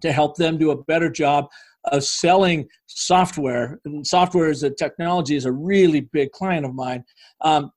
[0.02, 1.46] to help them do a better job
[1.84, 3.80] of selling software.
[3.84, 7.04] And software is a technology is a really big client of mine.
[7.40, 7.70] Um,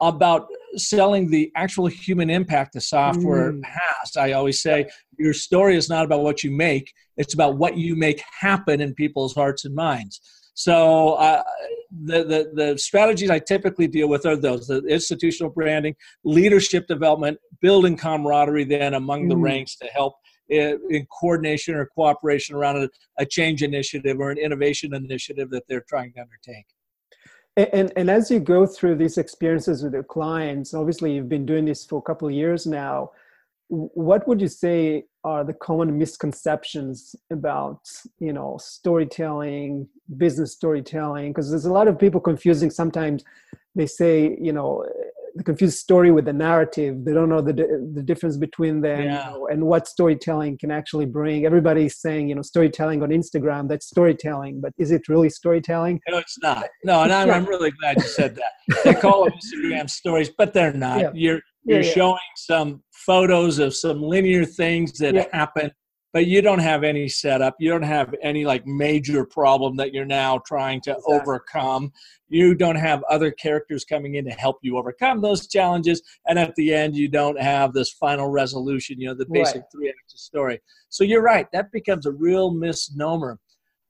[0.00, 3.64] about selling the actual human impact the software mm.
[3.64, 4.16] has.
[4.16, 7.96] I always say your story is not about what you make, it's about what you
[7.96, 10.20] make happen in people's hearts and minds.
[10.54, 11.42] So uh,
[12.04, 15.94] the, the, the strategies I typically deal with are those: the institutional branding,
[16.24, 19.30] leadership development, building camaraderie then among mm.
[19.30, 20.14] the ranks to help
[20.50, 25.62] Uh, in coordination or cooperation around a, a change initiative or an innovation initiative that
[25.68, 26.64] they're trying to undertake.
[27.58, 31.64] And, and as you go through these experiences with your clients, obviously you've been doing
[31.64, 33.10] this for a couple of years now.
[33.68, 37.80] What would you say are the common misconceptions about
[38.18, 41.32] you know storytelling, business storytelling?
[41.32, 42.70] Because there's a lot of people confusing.
[42.70, 43.24] Sometimes
[43.74, 44.86] they say you know
[45.38, 47.04] the confused story with the narrative.
[47.04, 47.54] They don't know the
[47.94, 49.30] the difference between them yeah.
[49.30, 51.46] you know, and what storytelling can actually bring.
[51.46, 56.00] Everybody's saying, you know, storytelling on Instagram, that's storytelling, but is it really storytelling?
[56.08, 56.66] No, it's not.
[56.84, 58.82] No, and I'm, I'm really glad you said that.
[58.84, 61.00] They call them Instagram stories, but they're not.
[61.00, 61.10] Yeah.
[61.14, 65.70] You're you're yeah, showing some photos of some linear things that happen
[66.12, 67.56] but you don't have any setup.
[67.58, 71.14] You don't have any like major problem that you're now trying to exactly.
[71.14, 71.92] overcome.
[72.28, 76.02] You don't have other characters coming in to help you overcome those challenges.
[76.26, 79.64] And at the end you don't have this final resolution you know the basic right.
[79.72, 80.60] three acts of story.
[80.88, 81.46] So you're right.
[81.52, 83.38] That becomes a real misnomer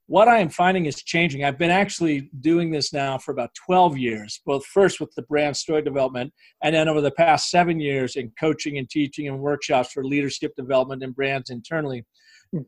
[0.09, 1.43] what I am finding is changing.
[1.43, 5.55] I've been actually doing this now for about 12 years, both first with the brand
[5.55, 9.91] story development, and then over the past seven years in coaching and teaching and workshops
[9.91, 12.03] for leadership development and brands internally.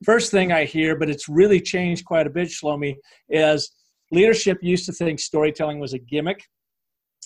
[0.06, 2.96] First thing I hear, but it's really changed quite a bit, Shlomi,
[3.28, 3.72] is
[4.12, 6.44] leadership used to think storytelling was a gimmick.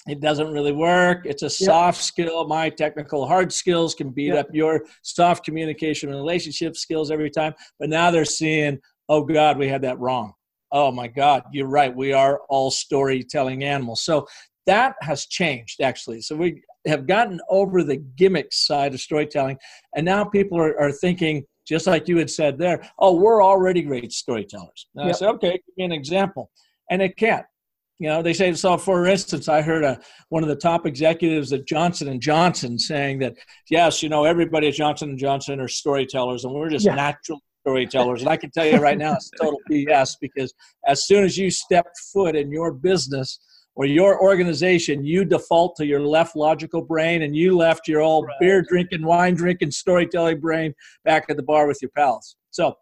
[0.07, 1.25] It doesn't really work.
[1.25, 2.03] It's a soft yep.
[2.03, 2.47] skill.
[2.47, 4.45] My technical hard skills can beat yep.
[4.45, 7.53] up your soft communication and relationship skills every time.
[7.79, 10.33] But now they're seeing, oh God, we had that wrong.
[10.71, 11.95] Oh my God, you're right.
[11.95, 14.01] We are all storytelling animals.
[14.01, 14.27] So
[14.65, 16.21] that has changed actually.
[16.21, 19.57] So we have gotten over the gimmick side of storytelling,
[19.95, 23.81] and now people are, are thinking, just like you had said there, oh, we're already
[23.81, 24.87] great storytellers.
[24.95, 25.15] And yep.
[25.15, 26.51] I said, okay, give me an example.
[26.91, 27.45] And it can't.
[27.97, 28.77] You know, they say so.
[28.77, 33.19] For instance, I heard a, one of the top executives at Johnson and Johnson saying
[33.19, 33.35] that
[33.69, 36.95] yes, you know, everybody at Johnson and Johnson are storytellers, and we're just yeah.
[36.95, 38.21] natural storytellers.
[38.21, 40.53] And I can tell you right now, it's total BS because
[40.85, 43.39] as soon as you step foot in your business
[43.73, 48.25] or your organization, you default to your left logical brain and you left your old
[48.27, 48.35] right.
[48.39, 50.75] beer drinking, wine drinking, storytelling brain
[51.05, 52.35] back at the bar with your pals.
[52.51, 52.75] So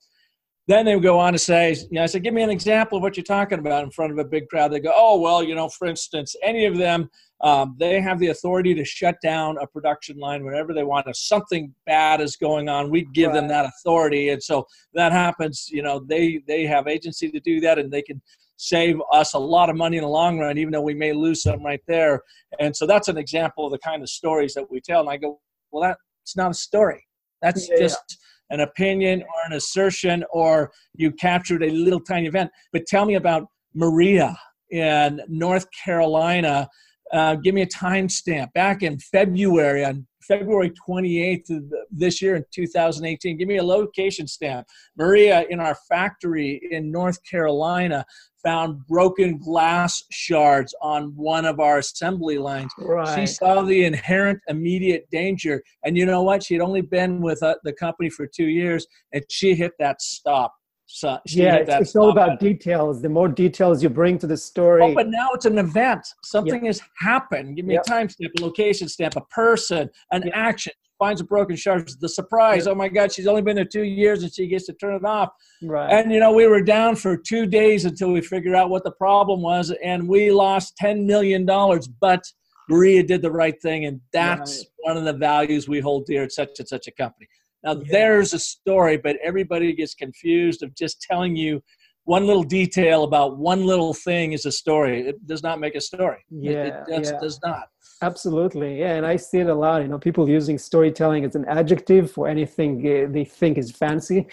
[0.68, 2.98] then they would go on to say, you know, I said, give me an example
[2.98, 4.72] of what you're talking about in front of a big crowd.
[4.72, 7.10] They go, oh, well, you know, for instance, any of them,
[7.42, 11.08] um, they have the authority to shut down a production line whenever they want.
[11.08, 13.42] If something bad is going on, we'd give right.
[13.42, 14.30] them that authority.
[14.30, 18.02] And so that happens, you know, they, they have agency to do that and they
[18.02, 18.22] can
[18.56, 21.42] save us a lot of money in the long run, even though we may lose
[21.42, 22.22] some right there.
[22.62, 25.02] And so that's an example of the kind of stories that we tell.
[25.02, 27.06] And I go, well, that's not a story.
[27.42, 28.20] That's yeah, just.
[28.50, 32.52] An opinion or an assertion, or you captured a little tiny event.
[32.72, 34.38] But tell me about Maria
[34.70, 36.70] in North Carolina.
[37.12, 38.54] Uh, give me a timestamp.
[38.54, 43.38] Back in February, on February 28th of this year in 2018.
[43.38, 44.68] Give me a location stamp.
[44.98, 48.06] Maria in our factory in North Carolina
[48.44, 52.72] found broken glass shards on one of our assembly lines.
[52.78, 53.20] Right.
[53.20, 55.64] She saw the inherent immediate danger.
[55.86, 56.44] And you know what?
[56.44, 60.54] She'd only been with uh, the company for two years and she hit that stop.
[60.94, 63.02] So yeah, it's, it's all about details.
[63.02, 64.84] The more details you bring to the story.
[64.84, 66.06] Oh, but now it's an event.
[66.24, 66.76] Something yep.
[66.76, 67.56] has happened.
[67.56, 67.84] Give me yep.
[67.88, 70.32] a timestamp, a location stamp, a person, an yep.
[70.36, 71.90] action finds a broken shard.
[72.00, 74.74] The surprise, oh my God, she's only been there two years and she gets to
[74.74, 75.30] turn it off.
[75.64, 75.92] Right.
[75.92, 78.92] And you know, we were down for two days until we figured out what the
[78.92, 81.88] problem was, and we lost ten million dollars.
[81.88, 82.24] But
[82.70, 84.68] Maria did the right thing, and that's right.
[84.82, 87.28] one of the values we hold dear at such and such a company.
[87.64, 87.84] Now yeah.
[87.90, 91.62] there's a story, but everybody gets confused of just telling you
[92.06, 95.08] one little detail about one little thing is a story.
[95.08, 96.24] It does not make a story.
[96.30, 97.20] Yeah, it, it just yeah.
[97.20, 97.70] does not.
[98.02, 99.82] Absolutely, yeah, and I see it a lot.
[99.82, 104.28] You know, people using storytelling as an adjective for anything uh, they think is fancy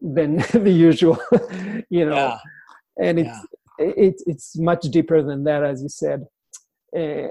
[0.00, 1.18] than the usual.
[1.88, 2.38] you know, yeah.
[3.00, 3.38] and it's
[3.78, 3.92] yeah.
[3.96, 6.26] it's it's much deeper than that, as you said.
[6.94, 7.28] Uh,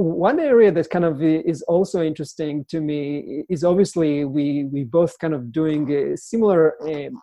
[0.00, 5.18] one area that kind of is also interesting to me is obviously we we both
[5.18, 7.20] kind of doing a similar um,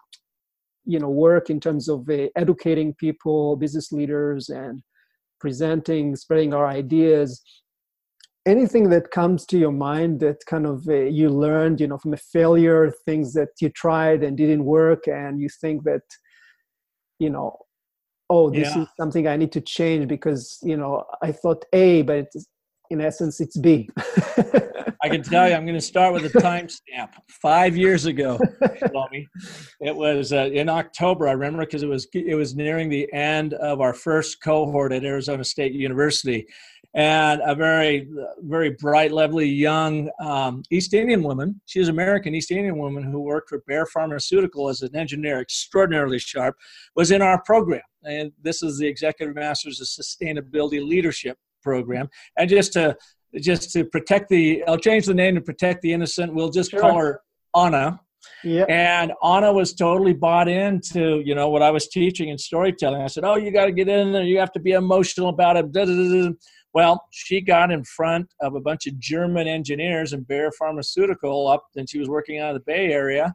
[0.86, 4.82] you know work in terms of uh, educating people business leaders and
[5.40, 7.42] presenting spreading our ideas
[8.46, 12.14] anything that comes to your mind that kind of uh, you learned you know from
[12.14, 16.04] a failure things that you tried and didn't work and you think that
[17.18, 17.58] you know
[18.30, 18.84] oh this yeah.
[18.84, 22.48] is something i need to change because you know i thought a but it's,
[22.90, 23.90] in essence it's b
[25.04, 28.40] i can tell you i'm going to start with a timestamp five years ago
[29.82, 33.54] it was uh, in october i remember because it was it was nearing the end
[33.56, 36.46] of our first cohort at arizona state university
[36.98, 38.08] and a very,
[38.40, 41.62] very bright, lovely young um, East Indian woman.
[41.68, 46.18] She is American East Indian woman who worked for Bayer Pharmaceutical as an engineer, extraordinarily
[46.18, 46.56] sharp,
[46.96, 47.82] was in our program.
[48.04, 52.10] And this is the Executive Masters of Sustainability Leadership program.
[52.38, 52.98] And just to
[53.40, 56.34] just to protect the, I'll change the name to protect the innocent.
[56.34, 56.80] We'll just sure.
[56.80, 57.22] call her
[57.56, 58.00] Anna.
[58.44, 58.66] Yeah.
[58.68, 63.02] And Anna was totally bought into, you know, what I was teaching and storytelling.
[63.02, 64.24] I said, "Oh, you got to get in there.
[64.24, 66.36] You have to be emotional about it."
[66.74, 71.66] Well, she got in front of a bunch of German engineers in Bayer Pharmaceutical up,
[71.76, 73.34] and she was working out of the Bay Area.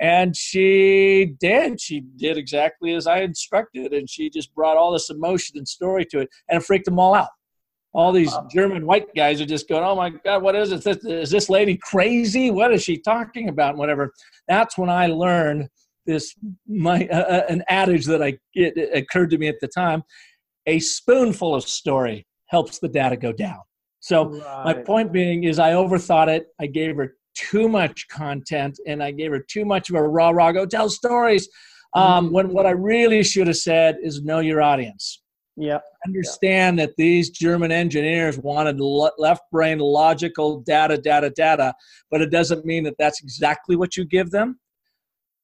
[0.00, 1.80] And she did.
[1.80, 6.04] She did exactly as I instructed, and she just brought all this emotion and story
[6.06, 7.28] to it, and it freaked them all out.
[7.98, 10.86] All these German white guys are just going, "Oh my God, what is it?
[11.04, 12.52] Is this lady crazy?
[12.52, 14.12] What is she talking about?" And whatever.
[14.46, 15.68] That's when I learned
[16.06, 16.32] this
[16.68, 20.04] my uh, uh an adage that I it occurred to me at the time:
[20.66, 23.62] a spoonful of story helps the data go down.
[23.98, 24.64] So right.
[24.66, 26.46] my point being is I overthought it.
[26.60, 30.30] I gave her too much content and I gave her too much of a raw
[30.30, 31.48] raw go tell stories.
[31.94, 32.34] Um, mm-hmm.
[32.34, 35.20] When what I really should have said is know your audience.
[35.58, 35.80] Yeah.
[36.06, 41.74] Understand that these German engineers wanted left brain logical data, data, data,
[42.10, 44.60] but it doesn't mean that that's exactly what you give them.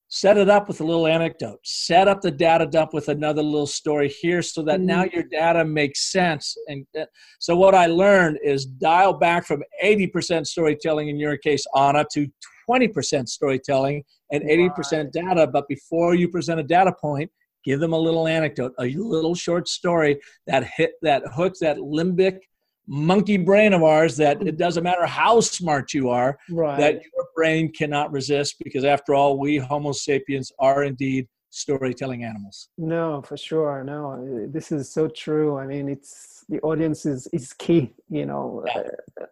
[0.08, 1.58] Set it up with a little anecdote.
[1.64, 5.14] Set up the data dump with another little story here so that now mm-hmm.
[5.14, 6.56] your data makes sense.
[6.68, 7.06] And uh,
[7.40, 12.28] so what i learned is dial back from 80% storytelling in your case anna to
[12.70, 15.48] 20% storytelling and 80% data.
[15.48, 17.32] But before you present a data point
[17.64, 22.38] give them a little anecdote a little short story that hit that hooks that limbic
[22.86, 26.78] monkey brain of ours that it doesn't matter how smart you are right.
[26.78, 32.68] that your brain cannot resist because after all we homo sapiens are indeed storytelling animals
[32.76, 37.52] no for sure no this is so true i mean it's the audience is is
[37.54, 39.26] key you know yeah.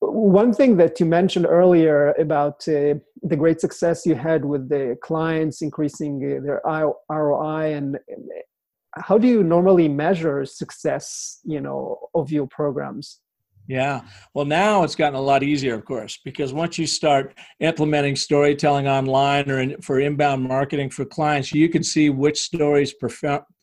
[0.00, 2.94] one thing that you mentioned earlier about uh,
[3.28, 6.60] the great success you had with the clients increasing uh, their
[7.10, 7.98] ROI and
[8.96, 13.20] how do you normally measure success you know of your programs?
[13.68, 14.00] Yeah.
[14.32, 18.88] Well now it's gotten a lot easier of course because once you start implementing storytelling
[18.88, 22.94] online or in, for inbound marketing for clients you can see which stories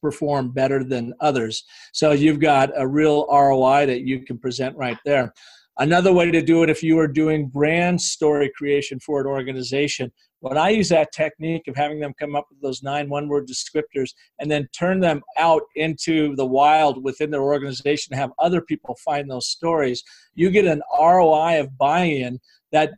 [0.02, 1.64] perform better than others.
[1.92, 5.34] So you've got a real roi that you can present right there
[5.78, 10.12] Another way to do it if you are doing brand story creation for an organization
[10.46, 13.48] when I use that technique of having them come up with those nine one word
[13.48, 18.62] descriptors and then turn them out into the wild within their organization to have other
[18.62, 20.04] people find those stories,
[20.36, 22.40] you get an ROI of buy in
[22.72, 22.92] that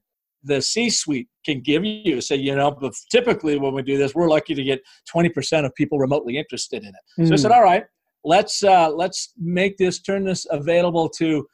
[0.44, 2.20] the C suite can give you.
[2.20, 4.82] So, you know, but typically when we do this, we're lucky to get
[5.16, 7.22] 20% of people remotely interested in it.
[7.22, 7.28] Mm.
[7.30, 7.58] So I said, hmm.
[7.58, 7.86] all right,
[8.26, 11.48] let's, uh, let's make this, turn this available to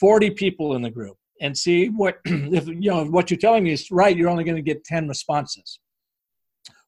[0.00, 3.72] 40 people in the group and see what if you know what you're telling me
[3.72, 5.80] is right you're only going to get 10 responses.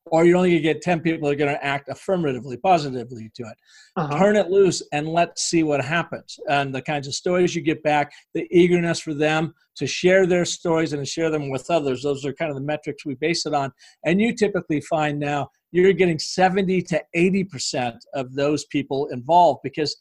[0.07, 3.31] Or you're only going to get 10 people that are going to act affirmatively positively
[3.35, 3.57] to it.
[3.97, 4.19] Uh-huh.
[4.19, 6.39] turn it loose and let's see what happens.
[6.49, 10.45] And the kinds of stories you get back the eagerness for them to share their
[10.45, 13.47] stories and to share them with others those are kind of the metrics we base
[13.47, 13.73] it on.
[14.05, 19.97] And you typically find now you're getting 70 to 80% of those people involved because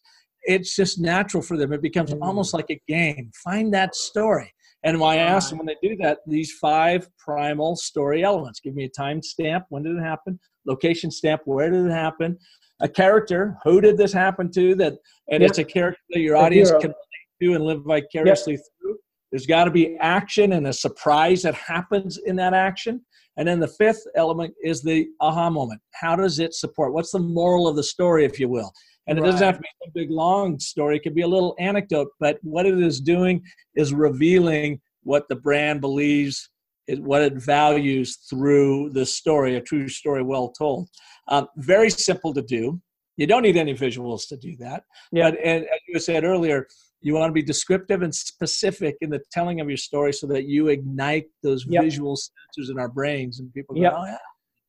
[0.49, 1.71] it's just natural for them.
[1.71, 2.19] It becomes mm.
[2.21, 3.31] almost like a game.
[3.43, 4.51] Find that story.
[4.83, 8.59] And why I ask them when they do that, these five primal story elements.
[8.59, 9.65] Give me a time stamp.
[9.69, 10.39] When did it happen?
[10.65, 11.41] Location stamp.
[11.45, 12.37] Where did it happen?
[12.81, 13.57] A character.
[13.63, 14.73] Who did this happen to?
[14.75, 14.93] That
[15.29, 15.49] and yep.
[15.49, 18.61] it's a character that your audience can relate to and live vicariously yep.
[18.81, 18.97] through.
[19.31, 23.05] There's got to be action and a surprise that happens in that action.
[23.37, 25.81] And then the fifth element is the aha moment.
[25.93, 26.93] How does it support?
[26.93, 28.71] What's the moral of the story, if you will?
[29.09, 30.97] And it doesn't have to be a big long story.
[30.97, 33.43] It could be a little anecdote, but what it is doing
[33.75, 36.49] is revealing what the brand believes,
[36.87, 40.89] what it values through the story, a true story well told.
[41.27, 42.79] Um, very simple to do.
[43.17, 44.83] You don't need any visuals to do that.
[45.11, 45.31] Yeah.
[45.31, 46.67] But and as you said earlier,
[47.01, 50.45] you want to be descriptive and specific in the telling of your story so that
[50.45, 51.83] you ignite those yep.
[51.83, 53.93] visual sensors in our brains and people go, yep.
[53.95, 54.17] oh yeah,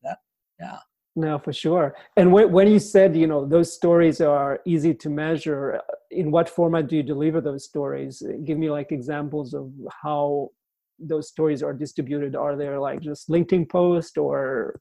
[0.03, 0.18] that,
[0.61, 0.78] yeah.
[1.17, 1.97] No, for sure.
[2.17, 5.81] And when, when you said, you know, those stories are easy to measure,
[6.11, 8.23] in what format do you deliver those stories?
[8.45, 10.51] Give me like examples of how
[10.99, 12.37] those stories are distributed.
[12.37, 14.81] Are there like just LinkedIn post or?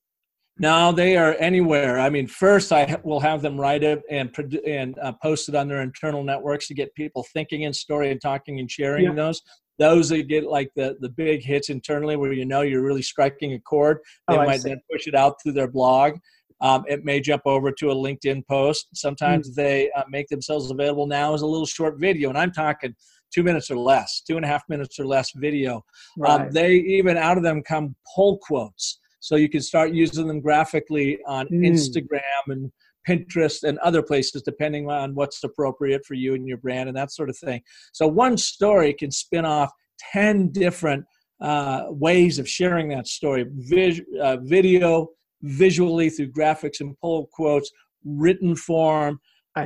[0.60, 2.00] No, they are anywhere.
[2.00, 4.30] I mean, first I will have them write it and
[4.68, 8.22] and uh, post it on their internal networks to get people thinking in story and
[8.22, 9.14] talking and sharing yeah.
[9.14, 9.42] those
[9.80, 13.54] those that get like the the big hits internally where you know you're really striking
[13.54, 16.14] a chord they oh, might then push it out through their blog
[16.62, 19.56] um, it may jump over to a linkedin post sometimes mm.
[19.56, 22.94] they uh, make themselves available now as a little short video and i'm talking
[23.34, 25.82] two minutes or less two and a half minutes or less video um,
[26.18, 26.42] right.
[26.42, 30.42] um, they even out of them come pull quotes so you can start using them
[30.42, 31.66] graphically on mm.
[31.66, 32.72] instagram and
[33.10, 37.12] Pinterest and other places, depending on what's appropriate for you and your brand and that
[37.12, 37.62] sort of thing.
[37.92, 39.72] So one story can spin off
[40.12, 41.06] 10 different
[41.42, 45.08] uh, ways of sharing that story Vis- uh, video,
[45.42, 47.72] visually through graphics and pull quotes,
[48.04, 49.20] written form,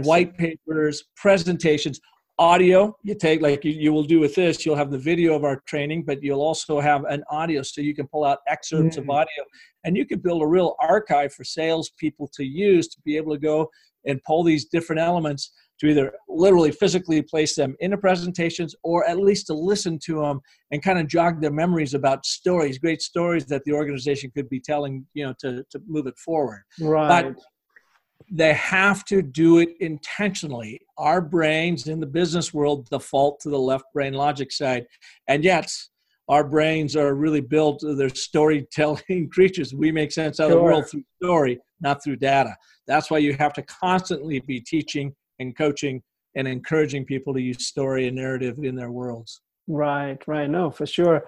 [0.03, 1.99] white papers, presentations,
[2.39, 5.43] audio you take like you, you will do with this you'll have the video of
[5.43, 9.09] our training but you'll also have an audio so you can pull out excerpts mm-hmm.
[9.09, 9.19] of mm.
[9.19, 9.43] audio
[9.84, 13.39] and you can build a real archive for salespeople to use to be able to
[13.39, 13.69] go
[14.05, 19.19] and pull these different elements to either literally physically place them into presentations or at
[19.19, 23.45] least to listen to them and kind of jog their memories about stories great stories
[23.45, 27.43] that the organization could be telling you know to, to move it forward right but
[28.31, 30.81] they have to do it intentionally.
[30.97, 34.85] Our brains in the business world default to the left brain logic side.
[35.27, 35.71] And yet,
[36.29, 39.73] our brains are really built, they're storytelling creatures.
[39.73, 40.53] We make sense out sure.
[40.53, 42.55] of the world through story, not through data.
[42.87, 46.01] That's why you have to constantly be teaching and coaching
[46.35, 49.41] and encouraging people to use story and narrative in their worlds.
[49.67, 50.49] Right, right.
[50.49, 51.25] No, for sure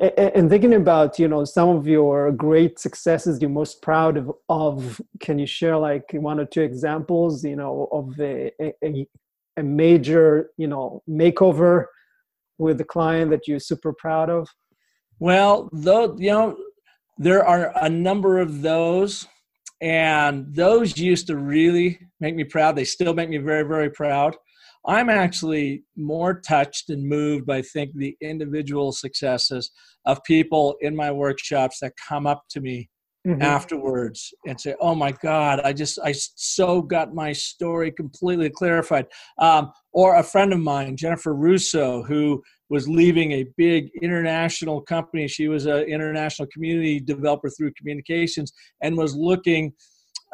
[0.00, 5.00] and thinking about you know some of your great successes you're most proud of, of
[5.20, 9.06] can you share like one or two examples you know of a, a,
[9.56, 11.86] a major you know makeover
[12.58, 14.48] with the client that you're super proud of?
[15.20, 16.56] Well though you know
[17.16, 19.28] there are a number of those
[19.80, 22.74] and those used to really make me proud.
[22.74, 24.36] They still make me very very proud
[24.86, 29.70] I'm actually more touched and moved by, I think, the individual successes
[30.06, 32.90] of people in my workshops that come up to me
[33.26, 33.40] mm-hmm.
[33.42, 39.06] afterwards and say, "Oh my God, I just I so got my story completely clarified."
[39.38, 45.28] Um, or a friend of mine, Jennifer Russo, who was leaving a big international company.
[45.28, 49.72] She was an international community developer through communications and was looking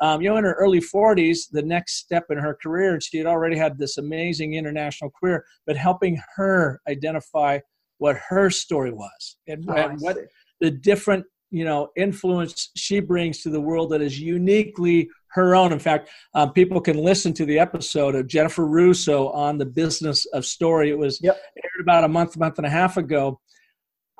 [0.00, 3.18] um, you know, in her early 40s, the next step in her career, and she
[3.18, 7.58] had already had this amazing international career, but helping her identify
[7.98, 10.16] what her story was and, oh, and what
[10.60, 15.72] the different, you know, influence she brings to the world that is uniquely her own.
[15.72, 20.24] In fact, um, people can listen to the episode of Jennifer Russo on the business
[20.26, 20.90] of story.
[20.90, 21.36] It was yep.
[21.56, 23.40] aired about a month, month and a half ago.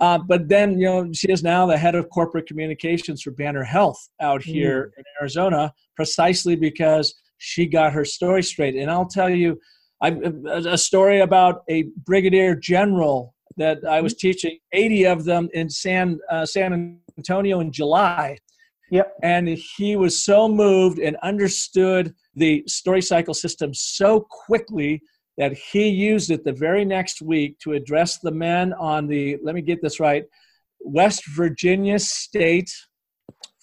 [0.01, 3.63] Uh, but then, you know, she is now the head of corporate communications for Banner
[3.63, 4.99] Health out here mm.
[4.99, 8.75] in Arizona, precisely because she got her story straight.
[8.77, 9.61] And I'll tell you
[10.03, 10.09] I,
[10.49, 14.29] a story about a brigadier general that I was mm-hmm.
[14.29, 18.39] teaching, 80 of them in San, uh, San Antonio in July.
[18.91, 19.15] Yep.
[19.23, 25.03] And he was so moved and understood the story cycle system so quickly
[25.39, 29.55] that he used it the very next week to address the men on the, let
[29.55, 30.25] me get this right,
[30.81, 32.71] West Virginia State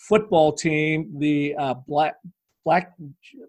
[0.07, 2.15] football team, the uh, Black
[2.63, 2.93] Black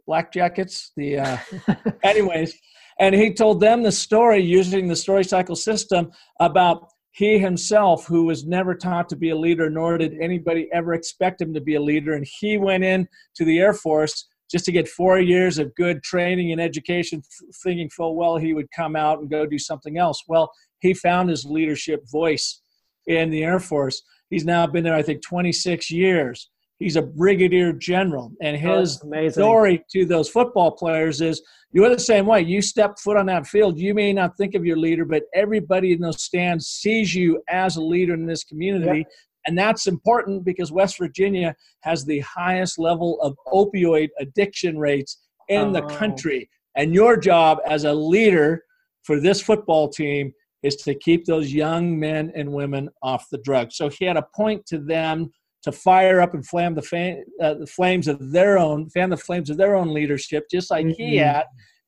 [0.06, 0.92] Black Jackets.
[0.96, 1.38] The uh,
[2.02, 2.54] anyways,
[3.00, 6.10] and he told them the story using the story cycle system
[6.40, 10.94] about he himself, who was never taught to be a leader, nor did anybody ever
[10.94, 14.64] expect him to be a leader, and he went in to the Air Force just
[14.64, 17.22] to get four years of good training and education,
[17.62, 20.22] thinking full well he would come out and go do something else.
[20.28, 22.60] Well, he found his leadership voice
[23.06, 24.02] in the Air Force.
[24.30, 26.50] He's now been there, I think, 26 years.
[26.78, 31.42] He's a brigadier general, and oh, his oh, story to those football players is
[31.72, 32.42] you're the same way.
[32.42, 35.92] You step foot on that field, you may not think of your leader, but everybody
[35.92, 38.98] in those stands sees you as a leader in this community.
[38.98, 39.06] Yep.
[39.48, 45.68] And that's important because West Virginia has the highest level of opioid addiction rates in
[45.68, 45.72] oh.
[45.72, 46.50] the country.
[46.76, 48.62] And your job as a leader
[49.04, 53.76] for this football team is to keep those young men and women off the drugs.
[53.78, 55.30] So he had a point to them
[55.62, 59.16] to fire up and flame the, fam- uh, the flames of their own, fan the
[59.16, 61.02] flames of their own leadership, just like mm-hmm.
[61.02, 61.44] he had.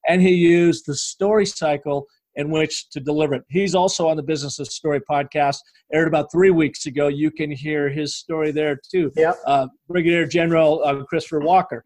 [0.09, 2.07] And he used the story cycle
[2.37, 3.43] in which to deliver it.
[3.49, 5.59] He's also on the Business of Story podcast,
[5.93, 7.09] aired about three weeks ago.
[7.09, 9.13] You can hear his story there too.
[9.17, 9.35] Yeah.
[9.47, 11.85] Uh, Brigadier General uh, Christopher Walker.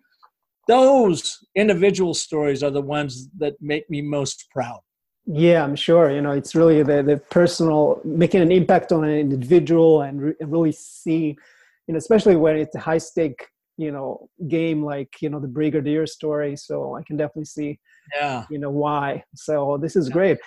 [0.68, 4.80] Those individual stories are the ones that make me most proud.
[5.26, 6.10] Yeah, I'm sure.
[6.10, 10.34] You know, it's really the, the personal, making an impact on an individual and, re-
[10.40, 11.36] and really see,
[11.86, 13.46] you know, especially when it's a high stake,
[13.78, 16.56] you know, game like, you know, the Brigadier story.
[16.56, 17.78] So I can definitely see,
[18.14, 19.24] yeah, you know, why.
[19.34, 20.38] So this is great.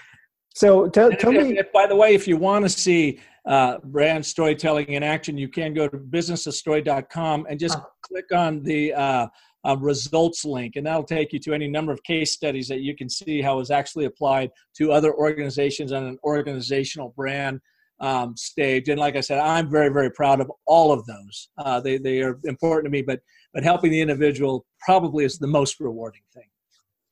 [0.56, 1.58] So tell, tell if, me.
[1.58, 5.48] If, by the way, if you want to see uh, brand storytelling in action, you
[5.48, 7.86] can go to businessofstory.com and just uh-huh.
[8.02, 9.28] click on the uh,
[9.68, 12.96] uh, results link, and that'll take you to any number of case studies that you
[12.96, 17.60] can see how it's actually applied to other organizations on an organizational brand
[18.00, 18.90] um, stage.
[18.90, 21.50] And like I said, I'm very, very proud of all of those.
[21.58, 23.20] Uh, they, they are important to me, but,
[23.54, 26.48] but helping the individual probably is the most rewarding thing.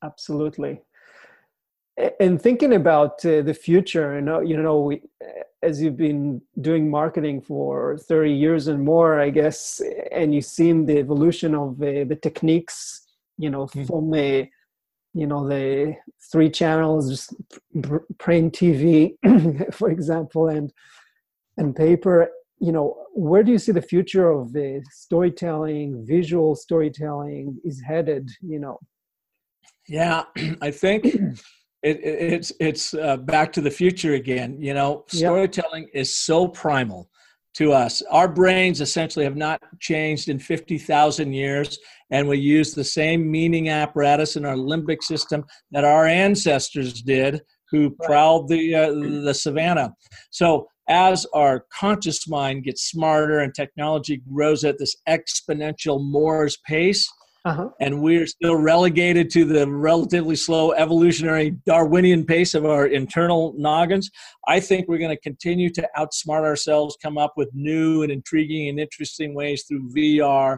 [0.06, 0.82] Absolutely
[2.20, 5.02] and thinking about uh, the future you know you know we,
[5.64, 9.82] as you've been doing marketing for 30 years and more i guess
[10.12, 13.86] and you've seen the evolution of uh, the techniques you know mm-hmm.
[13.86, 14.48] from the
[15.14, 15.96] you know the
[16.32, 17.34] three channels just
[18.18, 19.16] print tv
[19.74, 20.74] for example and
[21.58, 22.30] and paper
[22.60, 28.30] you know where do you see the future of the storytelling visual storytelling is headed
[28.42, 28.78] you know
[29.88, 30.24] yeah
[30.62, 31.06] i think
[31.86, 34.58] it, it's it's uh, back to the future again.
[34.60, 35.92] You know, storytelling yep.
[35.94, 37.10] is so primal
[37.54, 38.02] to us.
[38.10, 41.78] Our brains essentially have not changed in 50,000 years,
[42.10, 47.42] and we use the same meaning apparatus in our limbic system that our ancestors did,
[47.70, 49.94] who prowled the uh, the savannah.
[50.32, 57.08] So as our conscious mind gets smarter and technology grows at this exponential Moore's pace,
[57.46, 57.70] uh-huh.
[57.80, 64.10] and we're still relegated to the relatively slow evolutionary Darwinian pace of our internal noggins.
[64.48, 68.68] I think we're going to continue to outsmart ourselves, come up with new and intriguing
[68.70, 70.58] and interesting ways through VR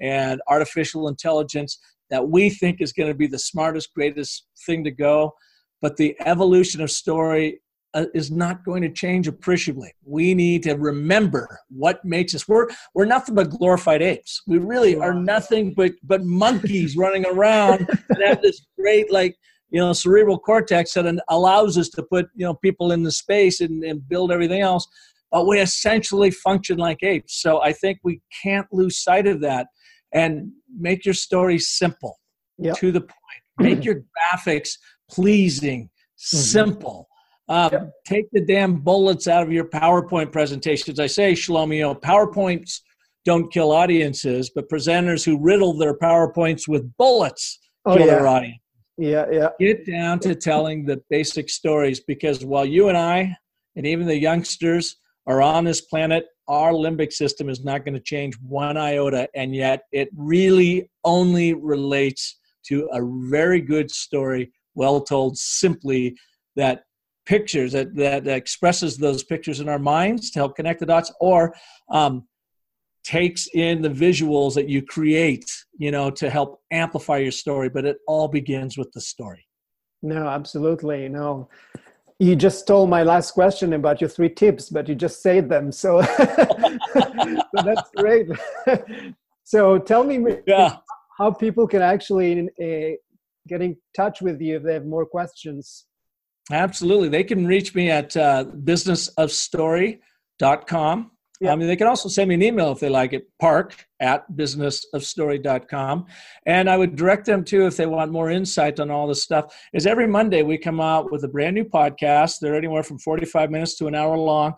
[0.00, 1.78] and artificial intelligence
[2.10, 5.32] that we think is going to be the smartest, greatest thing to go.
[5.80, 7.60] But the evolution of story
[7.94, 9.92] uh, is not going to change appreciably.
[10.04, 12.48] We need to remember what makes us.
[12.48, 14.42] We're we're nothing but glorified apes.
[14.46, 19.36] We really are nothing but but monkeys running around and have this great like
[19.70, 23.60] you know cerebral cortex that allows us to put you know people in the space
[23.60, 24.86] and, and build everything else.
[25.30, 27.40] But we essentially function like apes.
[27.40, 29.68] So I think we can't lose sight of that
[30.12, 32.20] and make your story simple,
[32.56, 32.76] yep.
[32.76, 33.12] to the point.
[33.58, 34.78] Make your graphics
[35.10, 36.36] pleasing, mm-hmm.
[36.36, 37.08] simple
[37.48, 37.92] uh, yep.
[38.06, 40.98] Take the damn bullets out of your PowerPoint presentations.
[40.98, 42.80] I say, Shlomi, you know, PowerPoints
[43.24, 48.14] don't kill audiences, but presenters who riddle their PowerPoints with bullets oh, kill yeah.
[48.14, 48.58] their audience.
[48.96, 49.48] Yeah, yeah.
[49.58, 53.36] Get down to telling the basic stories because while you and I
[53.76, 58.00] and even the youngsters are on this planet, our limbic system is not going to
[58.00, 65.00] change one iota, and yet it really only relates to a very good story, well
[65.00, 66.16] told simply
[66.56, 66.84] that
[67.26, 71.54] pictures that, that, expresses those pictures in our minds to help connect the dots or
[71.90, 72.26] um,
[73.02, 77.84] takes in the visuals that you create you know to help amplify your story but
[77.84, 79.46] it all begins with the story
[80.02, 81.48] no absolutely no
[82.18, 85.70] you just stole my last question about your three tips but you just said them
[85.70, 86.00] so,
[86.94, 88.26] so that's great
[89.44, 90.76] so tell me yeah.
[91.18, 92.96] how people can actually uh,
[93.46, 95.86] get in touch with you if they have more questions?
[96.52, 97.08] Absolutely.
[97.08, 101.10] They can reach me at uh, businessofstory.com.
[101.40, 101.52] Yeah.
[101.52, 104.30] I mean, they can also send me an email if they like it, park at
[104.32, 106.06] businessofstory.com.
[106.46, 109.54] And I would direct them to, if they want more insight on all this stuff,
[109.72, 112.40] is every Monday we come out with a brand new podcast.
[112.40, 114.54] They're anywhere from 45 minutes to an hour long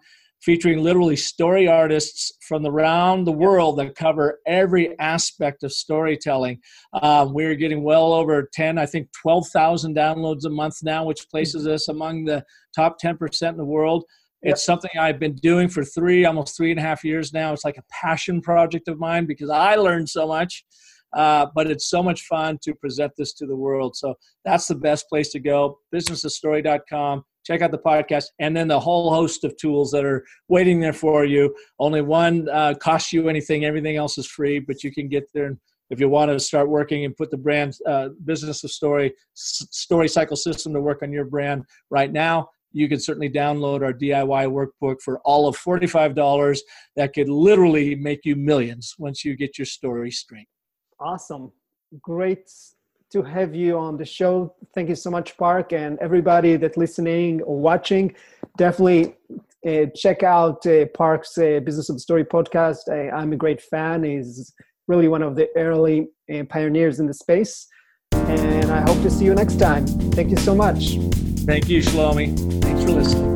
[0.47, 6.57] featuring literally story artists from around the world that cover every aspect of storytelling.
[7.03, 11.67] Um, we're getting well over 10, I think 12,000 downloads a month now, which places
[11.67, 12.45] us among the
[12.77, 14.05] top 10% in the world.
[14.43, 17.53] It's something I've been doing for three, almost three and a half years now.
[17.53, 20.65] It's like a passion project of mine because I learned so much.
[21.17, 23.97] Uh, but it's so much fun to present this to the world.
[23.97, 25.79] So that's the best place to go.
[25.93, 30.81] Businessofstory.com check out the podcast, and then the whole host of tools that are waiting
[30.81, 31.55] there for you.
[31.79, 34.59] Only one uh, costs you anything; everything else is free.
[34.59, 35.59] But you can get there, and
[35.91, 40.09] if you want to start working and put the brand uh, business of story story
[40.09, 42.49] cycle system to work on your brand right now.
[42.73, 46.59] You can certainly download our DIY workbook for all of $45.
[46.97, 50.49] That could literally make you millions once you get your story straight.
[51.01, 51.53] Awesome.
[52.03, 52.51] Great
[53.17, 54.55] to have you on the show.
[54.75, 58.15] Thank you so much, Park, and everybody that listening or watching.
[58.59, 59.15] Definitely
[59.67, 62.91] uh, check out uh, Park's uh, Business of the Story podcast.
[62.91, 64.05] I, am a great fan.
[64.05, 64.55] He's
[64.87, 67.67] really one of the early uh, pioneers in the space.
[68.13, 69.87] And I hope to see you next time.
[70.13, 70.97] Thank you so much.
[71.51, 72.27] Thank you, Shlomi.
[72.63, 73.36] Thanks for listening.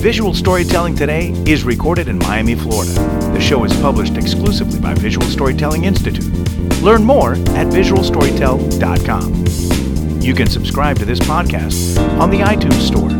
[0.00, 2.94] Visual Storytelling Today is recorded in Miami, Florida.
[3.34, 6.32] The show is published exclusively by Visual Storytelling Institute.
[6.80, 10.22] Learn more at visualstorytell.com.
[10.22, 13.10] You can subscribe to this podcast on the iTunes Store.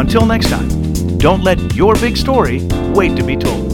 [0.00, 0.70] Until next time,
[1.18, 2.62] don't let your big story
[2.94, 3.73] wait to be told.